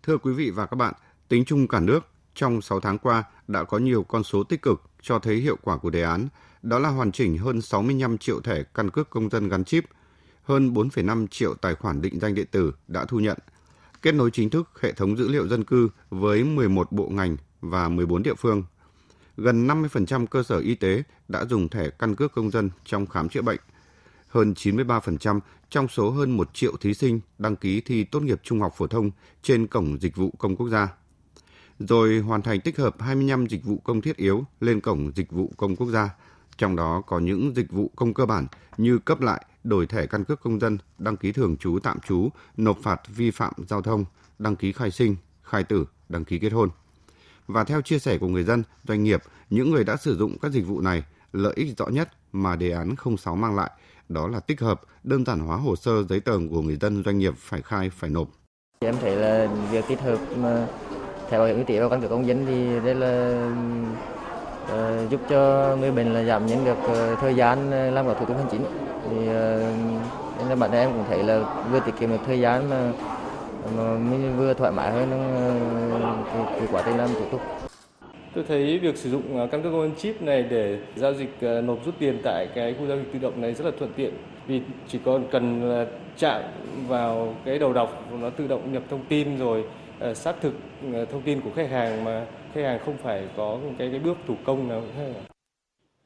Thưa 0.04 0.18
quý 0.18 0.34
vị 0.34 0.50
và 0.50 0.66
các 0.66 0.76
bạn, 0.76 0.94
tính 1.30 1.44
chung 1.46 1.68
cả 1.68 1.80
nước, 1.80 2.13
trong 2.36 2.62
6 2.62 2.80
tháng 2.80 2.98
qua 2.98 3.24
đã 3.48 3.64
có 3.64 3.78
nhiều 3.78 4.04
con 4.04 4.24
số 4.24 4.44
tích 4.44 4.62
cực 4.62 4.82
cho 5.02 5.20
thấy 5.20 5.36
hiệu 5.36 5.58
quả 5.62 5.78
của 5.78 5.90
đề 5.90 6.02
án, 6.02 6.28
đó 6.62 6.80
là 6.80 6.90
hoàn 6.90 7.12
chỉnh 7.12 7.38
hơn 7.38 7.62
65 7.62 8.18
triệu 8.18 8.42
thẻ 8.42 8.64
căn 8.74 8.90
cước 8.90 9.10
công 9.10 9.30
dân 9.30 9.50
gắn 9.50 9.64
chip, 9.64 9.86
hơn 10.44 10.74
4,5 10.74 11.28
triệu 11.28 11.54
tài 11.54 11.76
khoản 11.76 12.02
định 12.02 12.20
danh 12.20 12.36
điện 12.36 12.48
tử 12.52 12.74
đã 12.88 13.06
thu 13.06 13.20
nhận, 13.20 13.38
kết 14.02 14.12
nối 14.12 14.32
chính 14.32 14.50
thức 14.50 14.70
hệ 14.82 14.94
thống 14.94 15.18
dữ 15.18 15.28
liệu 15.28 15.48
dân 15.48 15.64
cư 15.64 15.90
với 16.10 16.44
11 16.44 16.92
bộ 16.92 17.10
ngành 17.10 17.38
và 17.62 17.90
14 17.90 18.24
địa 18.24 18.36
phương. 18.36 18.64
Gần 19.38 19.68
50% 19.68 20.28
cơ 20.28 20.44
sở 20.44 20.60
y 20.60 20.76
tế 20.76 21.04
đã 21.28 21.46
dùng 21.46 21.70
thẻ 21.70 21.90
căn 21.90 22.16
cước 22.16 22.32
công 22.34 22.52
dân 22.52 22.70
trong 22.86 23.08
khám 23.08 23.30
chữa 23.30 23.42
bệnh. 23.42 23.60
Hơn 24.28 24.54
93% 24.54 25.40
trong 25.70 25.88
số 25.88 26.12
hơn 26.12 26.32
1 26.32 26.50
triệu 26.54 26.78
thí 26.78 26.94
sinh 26.94 27.20
đăng 27.38 27.56
ký 27.56 27.82
thi 27.82 28.04
tốt 28.04 28.20
nghiệp 28.20 28.40
trung 28.44 28.62
học 28.62 28.74
phổ 28.78 28.88
thông 28.88 29.12
trên 29.44 29.68
cổng 29.68 30.02
dịch 30.02 30.16
vụ 30.16 30.34
công 30.38 30.56
quốc 30.56 30.70
gia 30.70 30.88
rồi 31.80 32.20
hoàn 32.20 32.42
thành 32.42 32.62
tích 32.62 32.78
hợp 32.78 32.96
25 33.00 33.46
dịch 33.46 33.64
vụ 33.64 33.78
công 33.84 34.02
thiết 34.02 34.18
yếu 34.18 34.46
lên 34.60 34.82
cổng 34.82 35.12
dịch 35.16 35.32
vụ 35.32 35.52
công 35.58 35.76
quốc 35.76 35.88
gia. 35.88 36.10
Trong 36.58 36.76
đó 36.76 37.02
có 37.08 37.20
những 37.20 37.56
dịch 37.56 37.72
vụ 37.72 37.92
công 37.96 38.14
cơ 38.14 38.26
bản 38.26 38.48
như 38.78 39.00
cấp 39.00 39.22
lại, 39.22 39.46
đổi 39.64 39.88
thẻ 39.88 40.06
căn 40.06 40.24
cước 40.24 40.42
công 40.42 40.60
dân, 40.60 40.78
đăng 40.98 41.18
ký 41.18 41.32
thường 41.32 41.58
trú 41.58 41.80
tạm 41.84 42.00
trú, 42.00 42.30
nộp 42.58 42.78
phạt 42.84 43.02
vi 43.08 43.32
phạm 43.32 43.54
giao 43.68 43.82
thông, 43.82 44.06
đăng 44.40 44.56
ký 44.56 44.72
khai 44.72 44.92
sinh, 44.92 45.16
khai 45.44 45.64
tử, 45.64 45.86
đăng 46.10 46.26
ký 46.26 46.40
kết 46.40 46.50
hôn. 46.50 46.70
Và 47.48 47.64
theo 47.64 47.82
chia 47.82 48.00
sẻ 48.00 48.18
của 48.18 48.28
người 48.28 48.44
dân, 48.44 48.64
doanh 48.88 49.04
nghiệp, 49.04 49.22
những 49.50 49.72
người 49.72 49.84
đã 49.84 49.96
sử 49.96 50.18
dụng 50.18 50.38
các 50.42 50.52
dịch 50.52 50.68
vụ 50.68 50.82
này, 50.82 51.04
lợi 51.34 51.54
ích 51.56 51.78
rõ 51.78 51.88
nhất 51.88 52.10
mà 52.32 52.56
đề 52.56 52.72
án 52.72 52.96
06 53.18 53.36
mang 53.36 53.56
lại 53.56 53.72
đó 54.10 54.28
là 54.28 54.40
tích 54.40 54.62
hợp, 54.62 54.82
đơn 55.04 55.26
giản 55.26 55.40
hóa 55.40 55.58
hồ 55.58 55.76
sơ 55.76 56.04
giấy 56.04 56.20
tờ 56.20 56.40
của 56.50 56.62
người 56.62 56.78
dân 56.82 57.04
doanh 57.06 57.18
nghiệp 57.18 57.34
phải 57.38 57.62
khai, 57.62 57.90
phải 57.90 58.10
nộp. 58.10 58.28
Em 58.80 58.96
thấy 59.02 59.16
là 59.16 59.56
việc 59.72 59.86
tích 59.88 60.00
hợp 60.02 60.20
thẻ 61.34 61.40
bảo 61.40 61.48
hiểm 61.48 61.58
y 61.58 61.64
tế 61.64 61.80
và 61.80 61.90
căn 61.90 62.02
cước 62.02 62.10
công 62.10 62.28
dân 62.28 62.46
thì 62.46 62.80
đây 62.86 62.96
là 62.96 63.12
uh, 64.64 65.10
giúp 65.10 65.20
cho 65.30 65.76
người 65.80 65.92
bệnh 65.92 66.14
là 66.14 66.24
giảm 66.24 66.46
nhanh 66.46 66.66
được 66.66 66.78
uh, 66.86 67.20
thời 67.20 67.36
gian 67.36 67.72
ờ, 67.72 67.92
làm 67.92 68.08
các 68.08 68.18
thủ 68.20 68.26
tục 68.26 68.38
hành 68.38 68.48
chính. 68.52 68.62
Thì 69.10 69.18
uh, 69.18 69.30
nên 70.40 70.50
là 70.50 70.56
bản 70.56 70.72
thân 70.72 70.80
em 70.80 70.90
cũng 70.94 71.04
thấy 71.10 71.24
là 71.24 71.64
vừa 71.72 71.80
tiết 71.80 71.92
kiệm 72.00 72.10
được 72.10 72.18
thời 72.26 72.40
gian 72.40 72.70
mà, 72.70 72.92
mà 73.78 73.84
mình 73.84 74.34
vừa 74.38 74.54
thoải 74.54 74.72
mái 74.72 74.92
hơn 74.92 75.10
uh, 75.10 76.28
cái, 76.34 76.46
cái 76.60 76.68
quá 76.72 76.82
trình 76.86 76.98
làm 76.98 77.10
thủ 77.14 77.26
tục. 77.32 77.42
Tôi 78.36 78.44
thấy 78.48 78.80
việc 78.80 78.98
sử 78.98 79.10
dụng 79.10 79.48
căn 79.52 79.64
cước 79.64 79.72
công 79.72 79.82
dân 79.82 79.96
chip 79.98 80.22
này 80.22 80.44
để 80.44 80.78
giao 80.96 81.14
dịch 81.14 81.64
nộp 81.64 81.86
rút 81.86 81.96
tiền 82.00 82.20
tại 82.24 82.48
cái 82.56 82.76
khu 82.80 82.88
giao 82.88 82.98
dịch 82.98 83.14
tự 83.14 83.20
động 83.20 83.42
này 83.42 83.54
rất 83.54 83.66
là 83.66 83.72
thuận 83.80 83.94
tiện. 83.96 84.14
Vì 84.48 84.62
chỉ 84.88 85.00
còn 85.06 85.26
cần 85.32 85.72
chạm 86.18 86.42
vào 86.88 87.36
cái 87.46 87.60
đầu 87.60 87.74
đọc 87.74 88.04
nó 88.22 88.30
tự 88.30 88.48
động 88.48 88.74
nhập 88.74 88.84
thông 88.90 89.06
tin 89.10 89.38
rồi 89.38 89.64
Ờ, 90.04 90.14
xác 90.14 90.36
thực 90.42 90.54
ờ, 90.94 91.06
thông 91.06 91.22
tin 91.22 91.42
của 91.42 91.50
khách 91.56 91.70
hàng 91.70 92.04
mà 92.04 92.26
khách 92.54 92.62
hàng 92.62 92.80
không 92.86 92.98
phải 93.04 93.28
có 93.38 93.58
cái 93.80 93.90
cái 93.92 94.00
bước 94.00 94.18
thủ 94.28 94.36
công 94.46 94.70
nào 94.70 94.82
hết. 94.98 95.14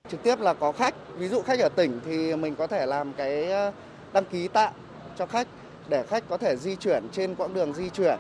Trực 0.09 0.23
tiếp 0.23 0.39
là 0.39 0.53
có 0.53 0.71
khách, 0.71 0.95
ví 1.17 1.27
dụ 1.27 1.41
khách 1.41 1.59
ở 1.59 1.69
tỉnh 1.69 1.99
thì 2.05 2.35
mình 2.35 2.55
có 2.55 2.67
thể 2.67 2.85
làm 2.85 3.13
cái 3.13 3.51
ờ, 3.51 3.71
đăng 4.13 4.25
ký 4.25 4.47
tạm 4.47 4.73
cho 5.17 5.25
khách 5.25 5.47
để 5.89 6.03
khách 6.03 6.23
có 6.29 6.37
thể 6.37 6.55
di 6.55 6.75
chuyển 6.75 7.03
trên 7.11 7.35
quãng 7.35 7.53
đường 7.53 7.73
di 7.73 7.89
chuyển. 7.89 8.17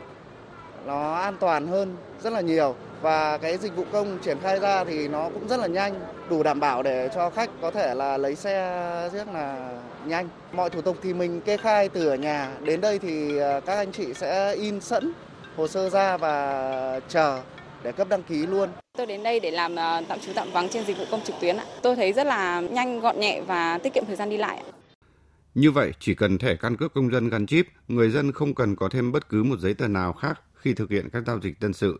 Nó 0.85 1.13
an 1.13 1.37
toàn 1.39 1.67
hơn 1.67 1.95
rất 2.23 2.33
là 2.33 2.41
nhiều 2.41 2.75
và 3.01 3.37
cái 3.37 3.57
dịch 3.57 3.75
vụ 3.75 3.83
công 3.91 4.17
triển 4.21 4.37
khai 4.43 4.59
ra 4.59 4.83
thì 4.83 5.07
nó 5.07 5.29
cũng 5.33 5.47
rất 5.47 5.59
là 5.59 5.67
nhanh 5.67 5.93
đủ 6.29 6.43
đảm 6.43 6.59
bảo 6.59 6.83
để 6.83 7.09
cho 7.15 7.29
khách 7.29 7.49
có 7.61 7.71
thể 7.71 7.93
là 7.93 8.17
lấy 8.17 8.35
xe 8.35 9.09
rất 9.13 9.27
là 9.33 9.79
nhanh. 10.05 10.29
Mọi 10.51 10.69
thủ 10.69 10.81
tục 10.81 10.97
thì 11.03 11.13
mình 11.13 11.41
kê 11.41 11.57
khai 11.57 11.89
từ 11.89 12.07
ở 12.07 12.15
nhà. 12.15 12.51
Đến 12.63 12.81
đây 12.81 12.99
thì 12.99 13.39
các 13.39 13.75
anh 13.75 13.91
chị 13.91 14.13
sẽ 14.13 14.53
in 14.53 14.81
sẵn 14.81 15.11
hồ 15.57 15.67
sơ 15.67 15.89
ra 15.89 16.17
và 16.17 16.99
chờ 17.09 17.41
để 17.83 17.91
cấp 17.91 18.07
đăng 18.09 18.23
ký 18.23 18.45
luôn. 18.45 18.69
Tôi 18.97 19.05
đến 19.05 19.23
đây 19.23 19.39
để 19.39 19.51
làm 19.51 19.75
ờ, 19.75 20.03
tạm 20.07 20.19
trú 20.19 20.31
tạm 20.35 20.51
vắng 20.51 20.69
trên 20.69 20.85
dịch 20.85 20.97
vụ 20.97 21.05
công 21.11 21.21
trực 21.21 21.35
tuyến. 21.41 21.57
Tôi 21.81 21.95
thấy 21.95 22.13
rất 22.13 22.27
là 22.27 22.61
nhanh, 22.61 22.99
gọn 22.99 23.19
nhẹ 23.19 23.41
và 23.47 23.77
tiết 23.77 23.93
kiệm 23.93 24.03
thời 24.07 24.15
gian 24.15 24.29
đi 24.29 24.37
lại. 24.37 24.63
Như 25.55 25.71
vậy, 25.71 25.91
chỉ 25.99 26.15
cần 26.15 26.37
thẻ 26.37 26.55
căn 26.55 26.77
cước 26.77 26.93
công 26.93 27.11
dân 27.11 27.29
gắn 27.29 27.45
chip, 27.45 27.67
người 27.87 28.09
dân 28.09 28.31
không 28.31 28.55
cần 28.55 28.75
có 28.75 28.89
thêm 28.89 29.11
bất 29.11 29.29
cứ 29.29 29.43
một 29.43 29.59
giấy 29.59 29.73
tờ 29.73 29.87
nào 29.87 30.13
khác 30.13 30.41
khi 30.55 30.73
thực 30.73 30.89
hiện 30.89 31.09
các 31.09 31.23
giao 31.27 31.39
dịch 31.39 31.59
dân 31.61 31.73
sự. 31.73 31.99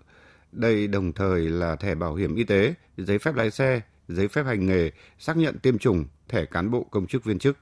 Đây 0.51 0.88
đồng 0.88 1.13
thời 1.13 1.42
là 1.42 1.75
thẻ 1.75 1.95
bảo 1.95 2.15
hiểm 2.15 2.36
y 2.36 2.44
tế, 2.44 2.74
giấy 2.98 3.19
phép 3.19 3.36
lái 3.36 3.51
xe, 3.51 3.81
giấy 4.07 4.27
phép 4.27 4.44
hành 4.45 4.65
nghề, 4.65 4.92
xác 5.19 5.38
nhận 5.38 5.60
tiêm 5.60 5.77
chủng, 5.77 6.06
thẻ 6.27 6.45
cán 6.45 6.71
bộ 6.71 6.86
công 6.92 7.07
chức 7.07 7.24
viên 7.24 7.39
chức. 7.39 7.57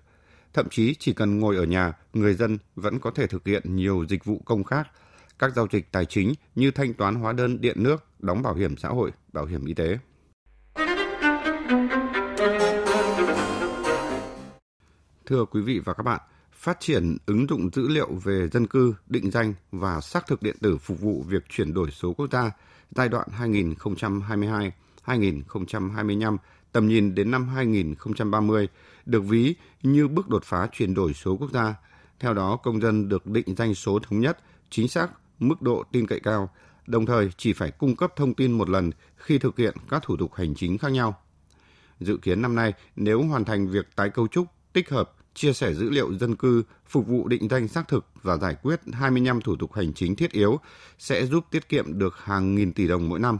Thậm 0.53 0.69
chí 0.69 0.95
chỉ 0.99 1.13
cần 1.13 1.39
ngồi 1.39 1.55
ở 1.55 1.63
nhà, 1.63 1.93
người 2.13 2.33
dân 2.33 2.57
vẫn 2.75 2.99
có 2.99 3.11
thể 3.11 3.27
thực 3.27 3.47
hiện 3.47 3.75
nhiều 3.75 4.05
dịch 4.09 4.25
vụ 4.25 4.41
công 4.45 4.63
khác– 4.63 4.87
các 5.39 5.55
giao 5.55 5.67
dịch 5.71 5.91
tài 5.91 6.05
chính 6.05 6.33
như 6.55 6.71
thanh 6.71 6.93
toán 6.93 7.15
hóa 7.15 7.33
đơn 7.33 7.61
điện 7.61 7.83
nước, 7.83 8.03
đóng 8.19 8.41
bảo 8.41 8.55
hiểm 8.55 8.77
xã 8.77 8.89
hội, 8.89 9.11
bảo 9.33 9.45
hiểm 9.45 9.65
y 9.65 9.73
tế. 9.73 9.97
Thưa 15.25 15.45
quý 15.45 15.61
vị 15.61 15.79
và 15.79 15.93
các 15.93 16.03
bạn, 16.03 16.21
phát 16.51 16.79
triển 16.79 17.17
ứng 17.25 17.47
dụng 17.49 17.69
dữ 17.73 17.87
liệu 17.87 18.13
về 18.23 18.49
dân 18.51 18.67
cư, 18.67 18.93
định 19.07 19.31
danh 19.31 19.53
và 19.71 20.01
xác 20.01 20.27
thực 20.27 20.41
điện 20.41 20.55
tử 20.61 20.77
phục 20.77 20.99
vụ 20.99 21.23
việc 21.27 21.43
chuyển 21.49 21.73
đổi 21.73 21.91
số 21.91 22.13
quốc 22.13 22.27
gia 22.31 22.51
giai 22.91 23.09
đoạn 23.09 23.27
2022-2025, 25.05 26.37
tầm 26.71 26.87
nhìn 26.87 27.15
đến 27.15 27.31
năm 27.31 27.47
2030 27.47 28.67
được 29.05 29.21
ví 29.21 29.55
như 29.83 30.07
bước 30.07 30.29
đột 30.29 30.43
phá 30.43 30.67
chuyển 30.71 30.93
đổi 30.93 31.13
số 31.13 31.37
quốc 31.37 31.51
gia. 31.51 31.75
Theo 32.19 32.33
đó, 32.33 32.57
công 32.63 32.81
dân 32.81 33.09
được 33.09 33.25
định 33.25 33.55
danh 33.57 33.75
số 33.75 33.99
thống 33.99 34.19
nhất, 34.19 34.39
chính 34.69 34.87
xác 34.87 35.09
mức 35.39 35.61
độ 35.61 35.83
tin 35.91 36.07
cậy 36.07 36.19
cao, 36.19 36.49
đồng 36.87 37.05
thời 37.05 37.29
chỉ 37.37 37.53
phải 37.53 37.71
cung 37.71 37.95
cấp 37.95 38.13
thông 38.15 38.33
tin 38.33 38.51
một 38.51 38.69
lần 38.69 38.91
khi 39.17 39.37
thực 39.37 39.57
hiện 39.57 39.75
các 39.89 40.03
thủ 40.03 40.17
tục 40.17 40.33
hành 40.33 40.55
chính 40.55 40.77
khác 40.77 40.91
nhau. 40.91 41.15
Dự 41.99 42.17
kiến 42.17 42.41
năm 42.41 42.55
nay, 42.55 42.73
nếu 42.95 43.23
hoàn 43.23 43.45
thành 43.45 43.67
việc 43.67 43.95
tái 43.95 44.09
cấu 44.09 44.27
trúc, 44.27 44.47
tích 44.73 44.89
hợp, 44.89 45.11
chia 45.33 45.53
sẻ 45.53 45.73
dữ 45.73 45.89
liệu 45.89 46.13
dân 46.13 46.35
cư, 46.35 46.63
phục 46.85 47.07
vụ 47.07 47.27
định 47.27 47.47
danh 47.49 47.67
xác 47.67 47.87
thực 47.87 48.05
và 48.21 48.37
giải 48.37 48.55
quyết 48.63 48.79
25 48.93 49.41
thủ 49.41 49.55
tục 49.55 49.73
hành 49.73 49.93
chính 49.93 50.15
thiết 50.15 50.31
yếu 50.31 50.59
sẽ 50.99 51.25
giúp 51.25 51.45
tiết 51.51 51.69
kiệm 51.69 51.99
được 51.99 52.17
hàng 52.17 52.55
nghìn 52.55 52.73
tỷ 52.73 52.87
đồng 52.87 53.09
mỗi 53.09 53.19
năm. 53.19 53.39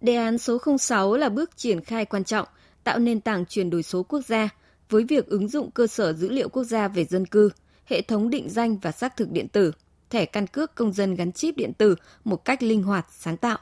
Đề 0.00 0.14
án 0.14 0.38
số 0.38 0.58
06 0.78 1.16
là 1.16 1.28
bước 1.28 1.56
triển 1.56 1.84
khai 1.84 2.04
quan 2.04 2.24
trọng, 2.24 2.48
tạo 2.84 2.98
nền 2.98 3.20
tảng 3.20 3.46
chuyển 3.46 3.70
đổi 3.70 3.82
số 3.82 4.02
quốc 4.02 4.20
gia 4.26 4.48
với 4.90 5.04
việc 5.04 5.26
ứng 5.26 5.48
dụng 5.48 5.70
cơ 5.70 5.86
sở 5.86 6.12
dữ 6.12 6.28
liệu 6.28 6.48
quốc 6.48 6.64
gia 6.64 6.88
về 6.88 7.04
dân 7.04 7.26
cư, 7.26 7.50
hệ 7.84 8.02
thống 8.02 8.30
định 8.30 8.48
danh 8.50 8.78
và 8.78 8.92
xác 8.92 9.16
thực 9.16 9.30
điện 9.30 9.48
tử– 9.48 9.72
thẻ 10.10 10.24
căn 10.24 10.46
cước 10.46 10.74
công 10.74 10.92
dân 10.92 11.14
gắn 11.14 11.32
chip 11.32 11.56
điện 11.56 11.72
tử 11.72 11.94
một 12.24 12.44
cách 12.44 12.62
linh 12.62 12.82
hoạt, 12.82 13.06
sáng 13.10 13.36
tạo. 13.36 13.58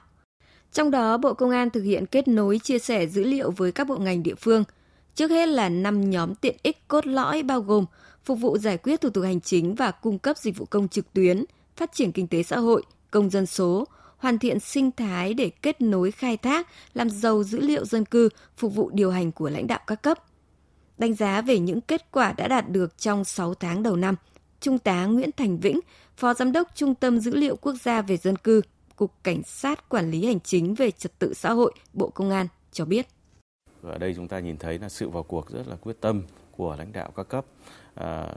Trong 0.73 0.91
đó, 0.91 1.17
Bộ 1.17 1.35
Công 1.35 1.51
an 1.51 1.71
thực 1.71 1.83
hiện 1.83 2.07
kết 2.07 2.29
nối 2.29 2.59
chia 2.59 2.79
sẻ 2.79 3.07
dữ 3.07 3.25
liệu 3.25 3.51
với 3.51 3.73
các 3.73 3.89
bộ 3.89 3.97
ngành 3.97 4.23
địa 4.23 4.35
phương. 4.35 4.65
Trước 5.15 5.31
hết 5.31 5.49
là 5.49 5.69
5 5.69 6.11
nhóm 6.11 6.35
tiện 6.35 6.57
ích 6.63 6.89
cốt 6.89 7.07
lõi 7.07 7.43
bao 7.43 7.61
gồm 7.61 7.85
phục 8.25 8.41
vụ 8.41 8.59
giải 8.59 8.79
quyết 8.79 9.01
thủ 9.01 9.11
tục 9.11 9.25
hành 9.25 9.41
chính 9.41 9.75
và 9.75 9.91
cung 9.91 10.19
cấp 10.19 10.39
dịch 10.39 10.57
vụ 10.57 10.65
công 10.65 10.89
trực 10.89 11.13
tuyến, 11.13 11.45
phát 11.77 11.93
triển 11.93 12.13
kinh 12.13 12.29
tế 12.29 12.43
xã 12.43 12.59
hội, 12.59 12.83
công 13.11 13.31
dân 13.31 13.47
số, 13.47 13.85
hoàn 14.17 14.39
thiện 14.39 14.61
sinh 14.61 14.91
thái 14.93 15.35
để 15.35 15.51
kết 15.51 15.81
nối 15.81 16.11
khai 16.11 16.37
thác, 16.37 16.69
làm 16.95 17.11
giàu 17.11 17.43
dữ 17.43 17.61
liệu 17.61 17.85
dân 17.85 18.05
cư, 18.05 18.29
phục 18.57 18.75
vụ 18.75 18.91
điều 18.91 19.11
hành 19.11 19.33
của 19.33 19.51
lãnh 19.51 19.67
đạo 19.67 19.81
các 19.87 20.03
cấp. 20.03 20.19
Đánh 20.99 21.15
giá 21.15 21.41
về 21.41 21.59
những 21.59 21.81
kết 21.81 22.11
quả 22.11 22.33
đã 22.33 22.49
đạt 22.49 22.71
được 22.71 22.99
trong 22.99 23.25
6 23.25 23.55
tháng 23.55 23.83
đầu 23.83 23.97
năm, 23.97 24.15
Trung 24.61 24.79
tá 24.79 25.07
Nguyễn 25.07 25.31
Thành 25.37 25.59
Vĩnh, 25.59 25.81
Phó 26.17 26.35
Giám 26.35 26.53
đốc 26.53 26.69
Trung 26.75 26.95
tâm 26.95 27.21
Dữ 27.21 27.35
liệu 27.35 27.57
Quốc 27.57 27.75
gia 27.83 28.03
về 28.03 28.17
Dân 28.17 28.37
cư, 28.37 28.63
Cục 28.97 29.13
Cảnh 29.23 29.43
sát 29.43 29.89
Quản 29.89 30.11
lý 30.11 30.27
Hành 30.27 30.41
chính 30.41 30.75
về 30.75 30.91
Trật 30.91 31.19
tự 31.19 31.35
xã 31.35 31.53
hội, 31.53 31.75
Bộ 31.93 32.09
Công 32.09 32.31
an 32.31 32.47
cho 32.73 32.85
biết. 32.85 33.07
Ở 33.83 33.99
đây 33.99 34.15
chúng 34.17 34.29
ta 34.29 34.39
nhìn 34.39 34.57
thấy 34.57 34.79
là 34.79 34.89
sự 34.89 35.09
vào 35.09 35.23
cuộc 35.23 35.51
rất 35.51 35.69
là 35.69 35.77
quyết 35.77 36.01
tâm 36.01 36.23
của 36.57 36.77
lãnh 36.77 36.93
đạo 36.93 37.11
các 37.17 37.29
cấp. 37.29 37.45
À, 37.95 38.35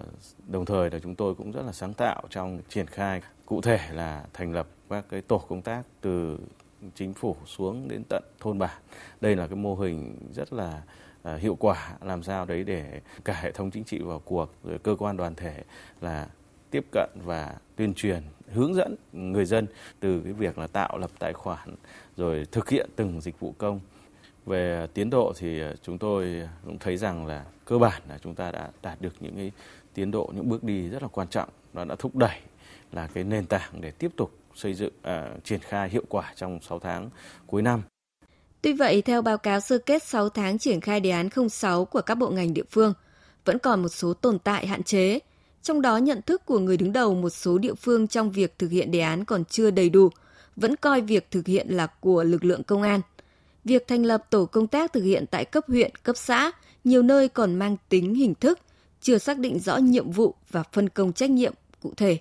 đồng 0.48 0.66
thời 0.66 0.90
là 0.90 1.00
chúng 1.00 1.16
tôi 1.16 1.36
cũng 1.36 1.52
rất 1.52 1.62
là 1.66 1.72
sáng 1.72 1.94
tạo 1.94 2.24
trong 2.30 2.62
triển 2.70 2.88
khai 2.88 3.22
cụ 3.46 3.62
thể 3.62 3.80
là 3.92 4.26
thành 4.34 4.54
lập 4.54 4.68
các 4.90 5.06
cái 5.10 5.22
tổ 5.22 5.38
công 5.38 5.62
tác 5.62 5.84
từ 6.02 6.40
chính 6.96 7.14
phủ 7.14 7.36
xuống 7.46 7.88
đến 7.88 8.04
tận 8.10 8.24
thôn 8.40 8.60
bản. 8.60 8.82
Đây 9.22 9.36
là 9.36 9.48
cái 9.48 9.56
mô 9.56 9.76
hình 9.76 10.18
rất 10.36 10.54
là 10.54 10.82
à, 11.24 11.36
hiệu 11.36 11.56
quả 11.56 11.98
làm 12.02 12.24
sao 12.24 12.46
đấy 12.46 12.64
để 12.64 13.02
cả 13.26 13.34
hệ 13.34 13.52
thống 13.52 13.72
chính 13.72 13.84
trị 13.84 14.00
vào 14.00 14.20
cuộc 14.20 14.54
rồi 14.64 14.80
cơ 14.80 14.96
quan 15.00 15.18
đoàn 15.18 15.36
thể 15.36 15.64
là 16.02 16.28
tiếp 16.72 16.86
cận 16.92 17.10
và 17.24 17.56
tuyên 17.76 17.94
truyền 17.94 18.24
hướng 18.54 18.76
dẫn 18.76 18.96
người 19.14 19.46
dân 19.46 19.68
từ 20.00 20.22
cái 20.24 20.34
việc 20.34 20.58
là 20.58 20.68
tạo 20.68 20.98
lập 20.98 21.12
tài 21.20 21.34
khoản 21.34 21.76
rồi 22.18 22.48
thực 22.52 22.70
hiện 22.70 22.90
từng 22.96 23.22
dịch 23.22 23.40
vụ 23.40 23.56
công. 23.58 23.80
Về 24.46 24.88
tiến 24.94 25.10
độ 25.10 25.34
thì 25.38 25.62
chúng 25.82 25.98
tôi 25.98 26.48
cũng 26.66 26.80
thấy 26.80 26.98
rằng 26.98 27.26
là 27.26 27.46
cơ 27.66 27.78
bản 27.78 28.02
là 28.10 28.18
chúng 28.18 28.36
ta 28.36 28.52
đã 28.52 28.70
đạt 28.82 29.02
được 29.02 29.14
những 29.20 29.36
cái 29.36 29.52
tiến 29.94 30.12
độ 30.12 30.32
những 30.36 30.50
bước 30.50 30.64
đi 30.64 30.90
rất 30.90 31.04
là 31.04 31.08
quan 31.08 31.28
trọng. 31.28 31.50
Nó 31.74 31.86
đã 31.86 31.96
thúc 32.00 32.16
đẩy 32.16 32.40
là 32.92 33.08
cái 33.14 33.24
nền 33.24 33.46
tảng 33.46 33.82
để 33.82 33.92
tiếp 33.92 34.12
tục 34.18 34.32
xây 34.56 34.74
dựng 34.74 34.94
uh, 35.00 35.44
triển 35.44 35.60
khai 35.60 35.90
hiệu 35.90 36.04
quả 36.10 36.34
trong 36.36 36.60
6 36.62 36.80
tháng 36.80 37.10
cuối 37.48 37.62
năm. 37.62 37.82
Tuy 38.62 38.74
vậy, 38.74 39.02
theo 39.02 39.22
báo 39.22 39.38
cáo 39.38 39.60
sơ 39.60 39.78
kết 39.78 40.04
6 40.04 40.30
tháng 40.30 40.58
triển 40.58 40.82
khai 40.82 41.00
đề 41.00 41.10
án 41.10 41.30
06 41.50 41.86
của 41.86 42.02
các 42.02 42.16
bộ 42.16 42.30
ngành 42.30 42.54
địa 42.54 42.64
phương, 42.70 42.94
vẫn 43.46 43.60
còn 43.60 43.82
một 43.82 43.90
số 43.90 44.14
tồn 44.14 44.40
tại 44.40 44.68
hạn 44.68 44.84
chế, 44.84 45.20
trong 45.64 45.82
đó 45.82 45.98
nhận 45.98 46.22
thức 46.22 46.46
của 46.46 46.60
người 46.60 46.78
đứng 46.78 46.94
đầu 46.94 47.16
một 47.16 47.30
số 47.30 47.58
địa 47.58 47.74
phương 47.74 48.08
trong 48.08 48.32
việc 48.32 48.60
thực 48.60 48.72
hiện 48.72 48.92
đề 48.92 49.00
án 49.00 49.26
còn 49.26 49.46
chưa 49.46 49.72
đầy 49.72 49.90
đủ, 49.90 50.10
vẫn 50.56 50.76
coi 50.76 51.02
việc 51.02 51.32
thực 51.32 51.48
hiện 51.48 51.68
là 51.70 51.88
của 51.88 52.24
lực 52.24 52.44
lượng 52.44 52.64
công 52.64 52.82
an. 52.82 53.02
Việc 53.66 53.88
thành 53.88 54.04
lập 54.04 54.28
tổ 54.30 54.46
công 54.46 54.68
tác 54.68 54.94
thực 54.94 55.04
hiện 55.04 55.26
tại 55.32 55.46
cấp 55.46 55.64
huyện, 55.68 55.92
cấp 56.04 56.18
xã, 56.18 56.52
nhiều 56.84 57.02
nơi 57.02 57.28
còn 57.28 57.56
mang 57.56 57.78
tính 57.90 58.16
hình 58.16 58.34
thức, 58.36 58.60
chưa 59.02 59.18
xác 59.18 59.38
định 59.38 59.60
rõ 59.60 59.78
nhiệm 59.78 60.12
vụ 60.12 60.36
và 60.50 60.64
phân 60.64 60.90
công 60.90 61.14
trách 61.14 61.30
nhiệm 61.30 61.54
cụ 61.82 61.94
thể. 61.98 62.18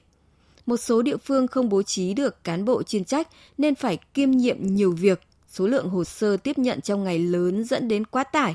Một 0.67 0.77
số 0.77 1.03
địa 1.03 1.17
phương 1.17 1.47
không 1.49 1.69
bố 1.69 1.83
trí 1.83 2.15
được 2.15 2.45
cán 2.45 2.65
bộ 2.65 2.83
chuyên 2.83 3.05
trách 3.05 3.29
nên 3.59 3.75
phải 3.75 3.99
kiêm 4.15 4.31
nhiệm 4.31 4.57
nhiều 4.61 4.93
việc, 4.93 5.21
số 5.49 5.67
lượng 5.67 5.89
hồ 5.89 6.05
sơ 6.05 6.37
tiếp 6.37 6.59
nhận 6.59 6.81
trong 6.81 7.05
ngày 7.05 7.19
lớn 7.19 7.65
dẫn 7.65 7.89
đến 7.89 8.05
quá 8.05 8.25
tải. 8.25 8.55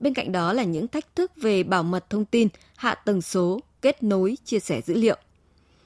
Bên 0.00 0.14
cạnh 0.14 0.32
đó 0.32 0.52
là 0.52 0.62
những 0.64 0.88
thách 0.88 1.16
thức 1.16 1.32
về 1.36 1.62
bảo 1.62 1.82
mật 1.82 2.10
thông 2.10 2.24
tin, 2.24 2.48
hạ 2.76 2.94
tầng 2.94 3.22
số, 3.22 3.60
kết 3.82 4.02
nối, 4.02 4.36
chia 4.44 4.58
sẻ 4.58 4.80
dữ 4.86 4.94
liệu. 4.94 5.16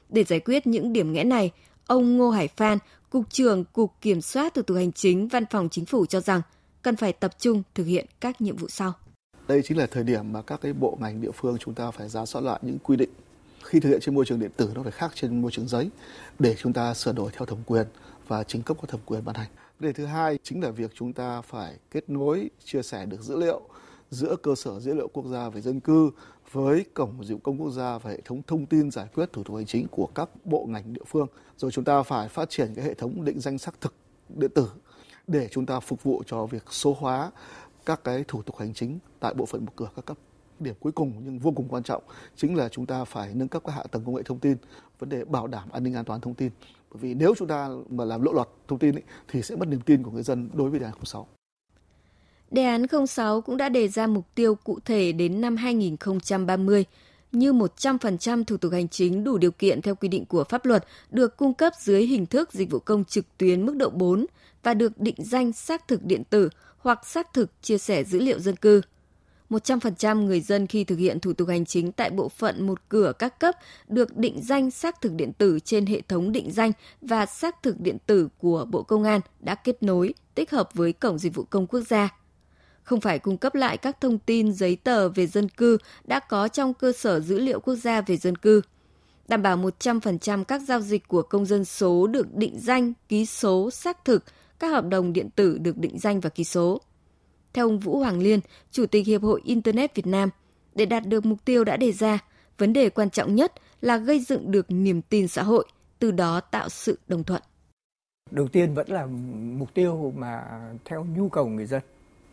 Để 0.08 0.24
giải 0.24 0.40
quyết 0.40 0.66
những 0.66 0.92
điểm 0.92 1.12
nghẽn 1.12 1.28
này, 1.28 1.50
ông 1.86 2.16
Ngô 2.16 2.30
Hải 2.30 2.48
Phan, 2.48 2.78
Cục 3.10 3.30
trưởng 3.30 3.64
Cục 3.64 3.92
Kiểm 4.00 4.20
soát 4.20 4.54
Thủ 4.54 4.62
tục 4.62 4.76
Hành 4.76 4.92
chính 4.92 5.28
Văn 5.28 5.44
phòng 5.50 5.68
Chính 5.70 5.84
phủ 5.84 6.06
cho 6.06 6.20
rằng 6.20 6.42
cần 6.82 6.96
phải 6.96 7.12
tập 7.12 7.30
trung 7.38 7.62
thực 7.74 7.84
hiện 7.84 8.06
các 8.20 8.40
nhiệm 8.40 8.56
vụ 8.56 8.68
sau. 8.68 8.92
Đây 9.48 9.62
chính 9.64 9.78
là 9.78 9.86
thời 9.86 10.04
điểm 10.04 10.32
mà 10.32 10.42
các 10.42 10.60
cái 10.60 10.72
bộ 10.72 10.98
ngành 11.00 11.20
địa 11.20 11.30
phương 11.30 11.56
chúng 11.58 11.74
ta 11.74 11.90
phải 11.90 12.08
ra 12.08 12.26
soát 12.26 12.42
lại 12.42 12.58
những 12.62 12.78
quy 12.78 12.96
định 12.96 13.10
khi 13.64 13.80
thực 13.80 13.88
hiện 13.88 14.00
trên 14.00 14.14
môi 14.14 14.24
trường 14.24 14.40
điện 14.40 14.50
tử 14.56 14.70
nó 14.74 14.82
phải 14.82 14.92
khác 14.92 15.12
trên 15.14 15.42
môi 15.42 15.50
trường 15.50 15.68
giấy 15.68 15.90
để 16.38 16.54
chúng 16.58 16.72
ta 16.72 16.94
sửa 16.94 17.12
đổi 17.12 17.30
theo 17.32 17.46
thẩm 17.46 17.58
quyền 17.66 17.86
và 18.28 18.44
chính 18.44 18.62
cấp 18.62 18.76
có 18.80 18.86
thẩm 18.86 19.00
quyền 19.06 19.24
ban 19.24 19.34
hành. 19.34 19.48
Vấn 19.78 19.88
đề 19.88 19.92
thứ 19.92 20.06
hai 20.06 20.38
chính 20.42 20.62
là 20.62 20.70
việc 20.70 20.90
chúng 20.94 21.12
ta 21.12 21.40
phải 21.40 21.76
kết 21.90 22.10
nối, 22.10 22.50
chia 22.64 22.82
sẻ 22.82 23.06
được 23.06 23.20
dữ 23.20 23.36
liệu 23.36 23.60
giữa 24.10 24.36
cơ 24.36 24.54
sở 24.54 24.80
dữ 24.80 24.94
liệu 24.94 25.08
quốc 25.08 25.26
gia 25.26 25.48
về 25.48 25.60
dân 25.60 25.80
cư 25.80 26.10
với 26.52 26.84
cổng 26.94 27.24
dịch 27.24 27.34
vụ 27.34 27.40
công 27.40 27.60
quốc 27.60 27.70
gia 27.70 27.98
và 27.98 28.10
hệ 28.10 28.20
thống 28.20 28.42
thông 28.46 28.66
tin 28.66 28.90
giải 28.90 29.06
quyết 29.14 29.32
thủ 29.32 29.42
tục 29.44 29.56
hành 29.56 29.66
chính 29.66 29.88
của 29.88 30.06
các 30.14 30.28
bộ 30.44 30.66
ngành 30.68 30.92
địa 30.92 31.04
phương. 31.06 31.26
Rồi 31.56 31.70
chúng 31.70 31.84
ta 31.84 32.02
phải 32.02 32.28
phát 32.28 32.50
triển 32.50 32.74
cái 32.74 32.84
hệ 32.84 32.94
thống 32.94 33.24
định 33.24 33.40
danh 33.40 33.58
xác 33.58 33.80
thực 33.80 33.94
điện 34.28 34.50
tử 34.54 34.70
để 35.26 35.48
chúng 35.50 35.66
ta 35.66 35.80
phục 35.80 36.02
vụ 36.02 36.22
cho 36.26 36.46
việc 36.46 36.64
số 36.70 36.96
hóa 36.98 37.30
các 37.86 38.04
cái 38.04 38.24
thủ 38.28 38.42
tục 38.42 38.56
hành 38.58 38.74
chính 38.74 38.98
tại 39.20 39.34
bộ 39.34 39.46
phận 39.46 39.64
một 39.64 39.72
cửa 39.76 39.88
các 39.96 40.04
cấp. 40.04 40.18
Điểm 40.58 40.74
cuối 40.80 40.92
cùng 40.92 41.12
nhưng 41.24 41.38
vô 41.38 41.52
cùng 41.56 41.68
quan 41.68 41.82
trọng 41.82 42.02
chính 42.36 42.56
là 42.56 42.68
chúng 42.68 42.86
ta 42.86 43.04
phải 43.04 43.34
nâng 43.34 43.48
cấp 43.48 43.62
các 43.66 43.72
hạ 43.72 43.84
tầng 43.90 44.04
công 44.04 44.14
nghệ 44.14 44.22
thông 44.22 44.38
tin, 44.38 44.56
vấn 44.98 45.08
đề 45.08 45.24
bảo 45.24 45.46
đảm 45.46 45.68
an 45.70 45.84
ninh 45.84 45.94
an 45.94 46.04
toàn 46.04 46.20
thông 46.20 46.34
tin. 46.34 46.50
Bởi 46.90 47.00
vì 47.00 47.14
nếu 47.14 47.34
chúng 47.38 47.48
ta 47.48 47.68
mà 47.88 48.04
làm 48.04 48.22
lộ 48.22 48.32
lọt 48.32 48.48
thông 48.68 48.78
tin 48.78 48.94
ấy, 48.94 49.02
thì 49.28 49.42
sẽ 49.42 49.56
mất 49.56 49.68
niềm 49.68 49.80
tin 49.80 50.02
của 50.02 50.10
người 50.10 50.22
dân 50.22 50.50
đối 50.54 50.70
với 50.70 50.80
đề 50.80 50.86
án 50.86 50.94
06. 51.04 51.26
Đề 52.50 52.64
án 52.64 52.86
06 53.08 53.40
cũng 53.40 53.56
đã 53.56 53.68
đề 53.68 53.88
ra 53.88 54.06
mục 54.06 54.26
tiêu 54.34 54.54
cụ 54.54 54.78
thể 54.84 55.12
đến 55.12 55.40
năm 55.40 55.56
2030 55.56 56.84
như 57.32 57.52
100% 57.52 58.44
thủ 58.44 58.56
tục 58.56 58.72
hành 58.72 58.88
chính 58.88 59.24
đủ 59.24 59.38
điều 59.38 59.50
kiện 59.50 59.82
theo 59.82 59.94
quy 59.94 60.08
định 60.08 60.24
của 60.24 60.44
pháp 60.44 60.66
luật 60.66 60.86
được 61.10 61.36
cung 61.36 61.54
cấp 61.54 61.72
dưới 61.78 62.02
hình 62.02 62.26
thức 62.26 62.52
dịch 62.52 62.70
vụ 62.70 62.78
công 62.78 63.04
trực 63.04 63.24
tuyến 63.38 63.66
mức 63.66 63.76
độ 63.76 63.90
4 63.90 64.26
và 64.62 64.74
được 64.74 65.00
định 65.00 65.14
danh 65.18 65.52
xác 65.52 65.88
thực 65.88 66.04
điện 66.04 66.22
tử 66.30 66.48
hoặc 66.78 67.06
xác 67.06 67.32
thực 67.32 67.62
chia 67.62 67.78
sẻ 67.78 68.04
dữ 68.04 68.18
liệu 68.18 68.38
dân 68.38 68.56
cư. 68.56 68.80
100% 69.50 70.24
người 70.24 70.40
dân 70.40 70.66
khi 70.66 70.84
thực 70.84 70.98
hiện 70.98 71.20
thủ 71.20 71.32
tục 71.32 71.48
hành 71.48 71.64
chính 71.64 71.92
tại 71.92 72.10
bộ 72.10 72.28
phận 72.28 72.66
một 72.66 72.80
cửa 72.88 73.12
các 73.18 73.40
cấp 73.40 73.54
được 73.88 74.16
định 74.16 74.42
danh 74.42 74.70
xác 74.70 75.00
thực 75.00 75.12
điện 75.12 75.32
tử 75.32 75.58
trên 75.64 75.86
hệ 75.86 76.00
thống 76.00 76.32
định 76.32 76.50
danh 76.50 76.72
và 77.00 77.26
xác 77.26 77.62
thực 77.62 77.80
điện 77.80 77.98
tử 78.06 78.28
của 78.38 78.64
Bộ 78.64 78.82
Công 78.82 79.04
an 79.04 79.20
đã 79.40 79.54
kết 79.54 79.82
nối, 79.82 80.14
tích 80.34 80.50
hợp 80.50 80.68
với 80.74 80.92
Cổng 80.92 81.18
Dịch 81.18 81.34
vụ 81.34 81.44
Công 81.50 81.66
Quốc 81.66 81.80
gia 81.80 82.16
không 82.86 83.00
phải 83.00 83.18
cung 83.18 83.36
cấp 83.36 83.54
lại 83.54 83.76
các 83.76 84.00
thông 84.00 84.18
tin 84.18 84.52
giấy 84.52 84.76
tờ 84.76 85.08
về 85.08 85.26
dân 85.26 85.48
cư 85.48 85.78
đã 86.04 86.20
có 86.20 86.48
trong 86.48 86.74
cơ 86.74 86.92
sở 86.92 87.20
dữ 87.20 87.38
liệu 87.38 87.60
quốc 87.60 87.74
gia 87.74 88.00
về 88.00 88.16
dân 88.16 88.36
cư. 88.36 88.60
Đảm 89.28 89.42
bảo 89.42 89.56
100% 89.56 90.44
các 90.44 90.62
giao 90.68 90.80
dịch 90.80 91.08
của 91.08 91.22
công 91.22 91.46
dân 91.46 91.64
số 91.64 92.06
được 92.06 92.34
định 92.34 92.58
danh, 92.58 92.92
ký 93.08 93.26
số, 93.26 93.70
xác 93.70 94.04
thực, 94.04 94.24
các 94.58 94.68
hợp 94.68 94.84
đồng 94.88 95.12
điện 95.12 95.30
tử 95.30 95.58
được 95.58 95.78
định 95.78 95.98
danh 95.98 96.20
và 96.20 96.30
ký 96.30 96.44
số. 96.44 96.80
Theo 97.52 97.66
ông 97.66 97.78
Vũ 97.78 97.98
Hoàng 97.98 98.18
Liên, 98.18 98.40
Chủ 98.70 98.86
tịch 98.86 99.06
Hiệp 99.06 99.22
hội 99.22 99.40
Internet 99.44 99.94
Việt 99.94 100.06
Nam, 100.06 100.30
để 100.74 100.86
đạt 100.86 101.06
được 101.06 101.26
mục 101.26 101.44
tiêu 101.44 101.64
đã 101.64 101.76
đề 101.76 101.92
ra, 101.92 102.18
vấn 102.58 102.72
đề 102.72 102.90
quan 102.90 103.10
trọng 103.10 103.34
nhất 103.34 103.52
là 103.80 103.96
gây 103.96 104.20
dựng 104.20 104.50
được 104.50 104.66
niềm 104.68 105.02
tin 105.02 105.28
xã 105.28 105.42
hội, 105.42 105.66
từ 105.98 106.10
đó 106.10 106.40
tạo 106.40 106.68
sự 106.68 106.98
đồng 107.08 107.24
thuận. 107.24 107.42
Đầu 108.30 108.48
tiên 108.48 108.74
vẫn 108.74 108.88
là 108.88 109.06
mục 109.58 109.74
tiêu 109.74 110.12
mà 110.16 110.42
theo 110.84 111.04
nhu 111.04 111.28
cầu 111.28 111.46
người 111.46 111.66
dân 111.66 111.82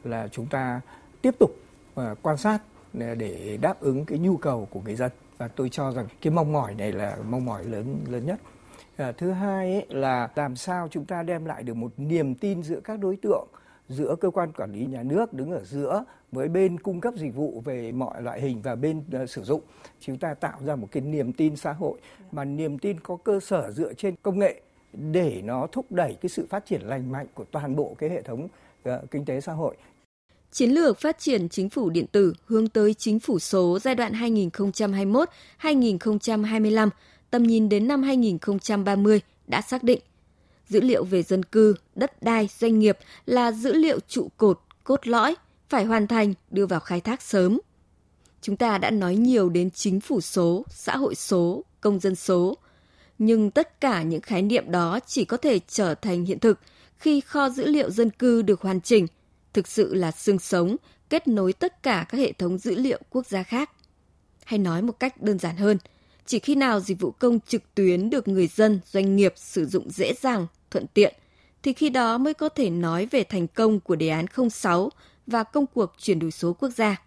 là 0.04 0.28
chúng 0.28 0.48
ta 0.48 0.82
tiếp 1.22 1.36
tục 1.40 1.56
à, 1.96 2.16
quan 2.22 2.38
sát 2.38 2.60
à, 3.00 3.16
để 3.16 3.58
đáp 3.62 3.82
ứng 3.82 4.06
cái 4.06 4.20
nhu 4.20 4.38
cầu 4.38 4.68
của 4.72 4.82
người 4.82 4.96
dân. 4.96 5.12
Và 5.38 5.48
tôi 5.48 5.70
cho 5.70 5.92
rằng 5.92 6.08
cái 6.22 6.34
mong 6.34 6.52
mỏi 6.52 6.76
này 6.76 6.92
là 6.92 7.18
mong 7.30 7.46
mỏi 7.46 7.66
lớn 7.66 8.00
lớn 8.10 8.26
nhất. 8.26 8.40
À, 8.98 9.12
thứ 9.18 9.32
hai 9.32 9.74
ấy 9.74 9.86
là 9.90 10.30
làm 10.36 10.56
sao 10.56 10.88
chúng 10.92 11.06
ta 11.06 11.24
đem 11.24 11.46
lại 11.46 11.64
được 11.64 11.74
một 11.74 11.92
niềm 11.98 12.36
tin 12.36 12.64
giữa 12.64 12.80
các 12.80 13.00
đối 13.00 13.16
tượng 13.16 13.48
giữa 13.90 14.16
cơ 14.22 14.30
quan 14.30 14.52
quản 14.52 14.72
lý 14.72 14.86
nhà 14.86 15.04
nước 15.04 15.34
đứng 15.34 15.52
ở 15.52 15.64
giữa 15.64 16.04
với 16.32 16.48
bên 16.48 16.80
cung 16.80 17.02
cấp 17.02 17.14
dịch 17.18 17.36
vụ 17.36 17.62
về 17.66 17.92
mọi 17.92 18.22
loại 18.22 18.42
hình 18.42 18.62
và 18.62 18.76
bên 18.76 19.04
uh, 19.24 19.30
sử 19.30 19.44
dụng. 19.44 19.62
Chúng 20.00 20.18
ta 20.18 20.34
tạo 20.34 20.60
ra 20.66 20.76
một 20.76 20.88
cái 20.92 21.04
niềm 21.04 21.34
tin 21.34 21.56
xã 21.56 21.74
hội. 21.74 22.00
Mà 22.32 22.46
niềm 22.46 22.80
tin 22.80 23.00
có 23.00 23.18
cơ 23.24 23.40
sở 23.40 23.72
dựa 23.72 23.94
trên 23.94 24.16
công 24.22 24.40
nghệ 24.40 24.62
để 24.94 25.42
nó 25.44 25.68
thúc 25.72 25.86
đẩy 25.90 26.18
cái 26.22 26.30
sự 26.30 26.48
phát 26.50 26.66
triển 26.66 26.82
lành 26.82 27.12
mạnh 27.12 27.28
của 27.34 27.44
toàn 27.52 27.76
bộ 27.76 27.96
cái 27.98 28.10
hệ 28.10 28.22
thống 28.22 28.48
uh, 28.90 29.12
kinh 29.12 29.26
tế 29.26 29.42
xã 29.42 29.54
hội. 29.54 29.76
Chiến 30.54 30.72
lược 30.72 31.00
phát 31.00 31.20
triển 31.20 31.50
chính 31.50 31.70
phủ 31.70 31.90
điện 31.90 32.06
tử 32.12 32.34
hướng 32.46 32.68
tới 32.68 32.94
chính 32.94 33.20
phủ 33.20 33.40
số 33.40 33.80
giai 33.80 33.96
đoạn 33.96 34.14
2021-2025, 35.62 36.90
tầm 37.30 37.44
nhìn 37.44 37.70
đến 37.70 37.88
năm 37.88 38.04
2030 38.04 39.22
đã 39.48 39.62
xác 39.62 39.84
định. 39.84 40.00
Dữ 40.68 40.82
liệu 40.82 41.04
về 41.04 41.24
dân 41.24 41.44
cư, 41.44 41.76
đất 41.96 42.24
đai, 42.24 42.50
doanh 42.60 42.80
nghiệp 42.80 42.98
là 43.26 43.52
dữ 43.52 43.74
liệu 43.74 44.00
trụ 44.08 44.28
cột, 44.38 44.60
cốt 44.84 45.08
lõi, 45.08 45.36
phải 45.70 45.86
hoàn 45.86 46.08
thành, 46.08 46.34
đưa 46.52 46.66
vào 46.66 46.80
khai 46.80 47.02
thác 47.02 47.22
sớm. 47.22 47.60
Chúng 48.42 48.58
ta 48.58 48.78
đã 48.78 48.90
nói 48.92 49.16
nhiều 49.16 49.50
đến 49.50 49.72
chính 49.72 50.00
phủ 50.00 50.22
số, 50.22 50.66
xã 50.70 50.98
hội 50.98 51.16
số, 51.16 51.64
công 51.82 52.00
dân 52.00 52.16
số. 52.16 52.58
Nhưng 53.18 53.52
tất 53.52 53.82
cả 53.82 54.04
những 54.04 54.22
khái 54.22 54.42
niệm 54.42 54.72
đó 54.72 55.00
chỉ 55.08 55.26
có 55.26 55.38
thể 55.38 55.60
trở 55.68 55.96
thành 55.96 56.26
hiện 56.26 56.40
thực 56.40 56.60
khi 56.98 57.22
kho 57.22 57.50
dữ 57.50 57.66
liệu 57.66 57.90
dân 57.90 58.10
cư 58.10 58.42
được 58.42 58.62
hoàn 58.62 58.82
chỉnh– 58.82 59.08
thực 59.54 59.68
sự 59.68 59.94
là 59.94 60.12
xương 60.12 60.40
sống, 60.40 60.76
kết 61.10 61.28
nối 61.28 61.54
tất 61.54 61.84
cả 61.84 62.06
các 62.10 62.18
hệ 62.18 62.32
thống 62.32 62.58
dữ 62.58 62.76
liệu 62.76 63.00
quốc 63.10 63.28
gia 63.28 63.44
khác. 63.44 63.72
Hay 64.46 64.60
nói 64.60 64.82
một 64.82 65.00
cách 65.00 65.22
đơn 65.22 65.40
giản 65.40 65.58
hơn, 65.58 65.78
chỉ 66.26 66.40
khi 66.40 66.56
nào 66.56 66.80
dịch 66.80 67.00
vụ 67.00 67.12
công 67.12 67.40
trực 67.40 67.76
tuyến 67.76 68.10
được 68.10 68.28
người 68.28 68.48
dân, 68.48 68.80
doanh 68.86 69.16
nghiệp 69.16 69.34
sử 69.36 69.66
dụng 69.66 69.90
dễ 69.90 70.14
dàng, 70.22 70.48
thuận 70.72 70.86
tiện, 70.94 71.14
thì 71.64 71.74
khi 71.74 71.90
đó 71.90 72.18
mới 72.18 72.34
có 72.34 72.50
thể 72.50 72.70
nói 72.70 73.06
về 73.12 73.24
thành 73.24 73.48
công 73.48 73.80
của 73.80 73.96
đề 73.96 74.10
án 74.10 74.26
06 74.52 74.90
và 75.28 75.44
công 75.44 75.66
cuộc 75.68 75.94
chuyển 75.98 76.20
đổi 76.20 76.32
số 76.32 76.54
quốc 76.54 76.70
gia. 76.70 77.02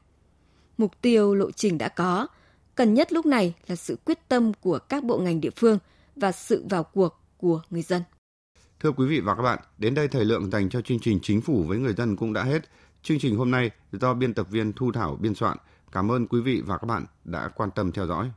Mục 0.79 0.93
tiêu 1.00 1.35
lộ 1.35 1.50
trình 1.50 1.79
đã 1.79 1.88
có, 1.88 2.26
cần 2.75 2.95
nhất 2.95 3.12
lúc 3.12 3.26
này 3.26 3.55
là 3.67 3.76
sự 3.76 3.99
quyết 4.05 4.29
tâm 4.29 4.53
của 4.61 4.79
các 4.79 5.05
bộ 5.05 5.19
ngành 5.19 5.41
địa 5.41 5.50
phương 5.57 5.79
và 6.17 6.33
sự 6.33 6.65
vào 6.71 6.85
cuộc 6.85 7.21
của 7.37 7.62
người 7.71 7.83
dân. 7.83 8.03
Thưa 8.80 8.92
quý 8.92 9.06
vị 9.06 9.21
và 9.21 9.35
các 9.35 9.42
bạn, 9.42 9.59
đến 9.78 9.95
đây 9.95 10.09
thời 10.09 10.25
lượng 10.25 10.50
dành 10.50 10.68
cho 10.68 10.80
chương 10.80 10.99
trình 11.00 11.18
Chính 11.23 11.40
phủ 11.40 11.62
với 11.62 11.78
người 11.78 11.95
dân 11.95 12.16
cũng 12.16 12.33
đã 12.33 12.42
hết. 12.42 12.62
Chương 13.02 13.18
trình 13.18 13.37
hôm 13.37 13.50
nay 13.50 13.71
do 13.92 14.14
biên 14.14 14.35
tập 14.35 14.47
viên 14.50 14.73
Thu 14.73 14.92
Thảo 14.92 15.16
biên 15.21 15.35
soạn. 15.35 15.59
Cảm 15.92 16.11
ơn 16.11 16.26
quý 16.26 16.40
vị 16.40 16.62
và 16.66 16.78
các 16.78 16.87
bạn 16.87 17.04
đã 17.25 17.49
quan 17.49 17.71
tâm 17.71 17.92
theo 17.92 18.06
dõi. 18.06 18.30